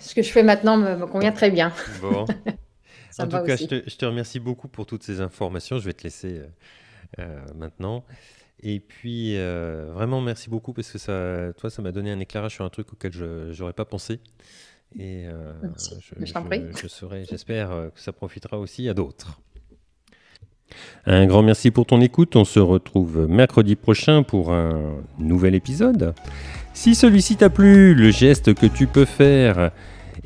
ce 0.04 0.14
que 0.16 0.22
je 0.22 0.32
fais 0.32 0.44
maintenant 0.44 0.78
me, 0.78 1.06
convient 1.08 1.32
très 1.32 1.50
bien. 1.50 1.72
Bon. 2.02 2.26
en 3.20 3.28
tout 3.28 3.46
cas, 3.46 3.56
je 3.56 3.96
te, 3.96 4.06
remercie 4.06 4.40
beaucoup 4.40 4.68
pour 4.68 4.86
toutes 4.86 5.04
ces 5.04 5.22
informations. 5.22 5.80
Je 5.80 5.86
vais 5.86 5.94
te 5.94 6.04
laisser 6.04 6.40
euh, 6.40 6.48
euh, 7.20 7.46
maintenant. 7.56 8.04
Et 8.60 8.80
puis, 8.80 9.38
euh, 9.38 9.92
vraiment, 9.94 10.22
merci 10.22 10.50
beaucoup 10.50 10.74
parce 10.74 10.92
que 10.92 10.98
ça, 10.98 11.54
toi, 11.58 11.70
ça 11.70 11.82
m'a 11.82 11.92
donné 11.92 12.12
un 12.12 12.20
éclairage 12.20 12.56
sur 12.56 12.66
un 12.66 12.70
truc 12.70 12.94
auquel 12.94 13.12
je 13.12 13.58
n'aurais 13.60 13.74
pas 13.74 13.86
pensé. 13.86 14.20
Et 14.98 15.26
je, 15.26 16.26
je, 16.26 16.88
serai, 16.88 17.26
j'espère 17.26 17.70
que 17.94 18.00
ça 18.00 18.14
profitera 18.14 18.60
aussi 18.60 18.88
à 18.88 18.94
d'autres. 18.94 19.42
Un 21.06 21.26
grand 21.26 21.44
merci 21.44 21.70
pour 21.70 21.86
ton 21.86 22.00
écoute. 22.00 22.36
On 22.36 22.46
se 22.46 22.60
retrouve 22.60 23.28
mercredi 23.28 23.76
prochain 23.76 24.24
pour 24.24 24.54
un 24.54 24.80
nouvel 25.20 25.54
épisode. 25.54 26.14
Si 26.74 26.96
celui-ci 26.96 27.36
t'a 27.36 27.50
plu, 27.50 27.94
le 27.94 28.10
geste 28.10 28.54
que 28.54 28.66
tu 28.66 28.88
peux 28.88 29.06
faire 29.06 29.72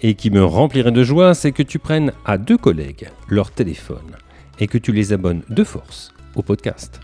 et 0.02 0.14
qui 0.14 0.30
me 0.30 0.44
remplirait 0.44 0.92
de 0.92 1.04
joie, 1.04 1.34
c'est 1.34 1.52
que 1.52 1.64
tu 1.64 1.80
prennes 1.80 2.12
à 2.26 2.38
deux 2.38 2.58
collègues 2.58 3.10
leur 3.28 3.50
téléphone 3.52 4.16
et 4.60 4.68
que 4.68 4.78
tu 4.78 4.92
les 4.92 5.14
abonnes 5.14 5.42
de 5.50 5.64
force 5.64 6.14
au 6.36 6.44
podcast. 6.44 7.00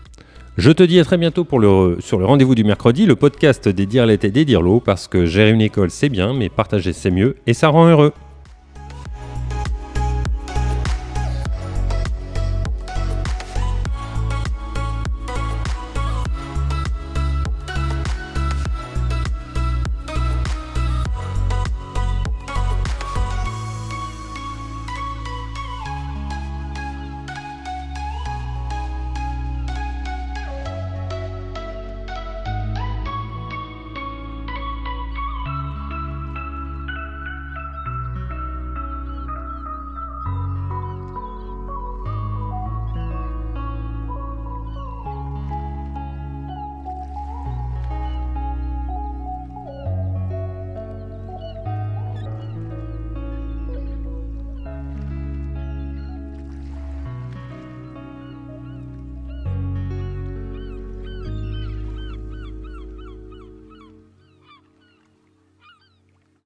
Je 0.56 0.70
te 0.70 0.84
dis 0.84 1.00
à 1.00 1.04
très 1.04 1.18
bientôt 1.18 1.42
pour 1.42 1.58
le, 1.58 1.96
sur 1.98 2.20
le 2.20 2.26
rendez-vous 2.26 2.54
du 2.54 2.62
mercredi, 2.62 3.06
le 3.06 3.16
podcast 3.16 3.68
des 3.68 3.86
dirlettes 3.86 4.24
et 4.24 4.30
des 4.30 4.44
dirlots, 4.44 4.78
parce 4.78 5.08
que 5.08 5.26
gérer 5.26 5.50
une 5.50 5.60
école 5.60 5.90
c'est 5.90 6.08
bien, 6.08 6.32
mais 6.32 6.48
partager 6.48 6.92
c'est 6.92 7.10
mieux 7.10 7.34
et 7.48 7.54
ça 7.54 7.68
rend 7.68 7.88
heureux. 7.88 8.12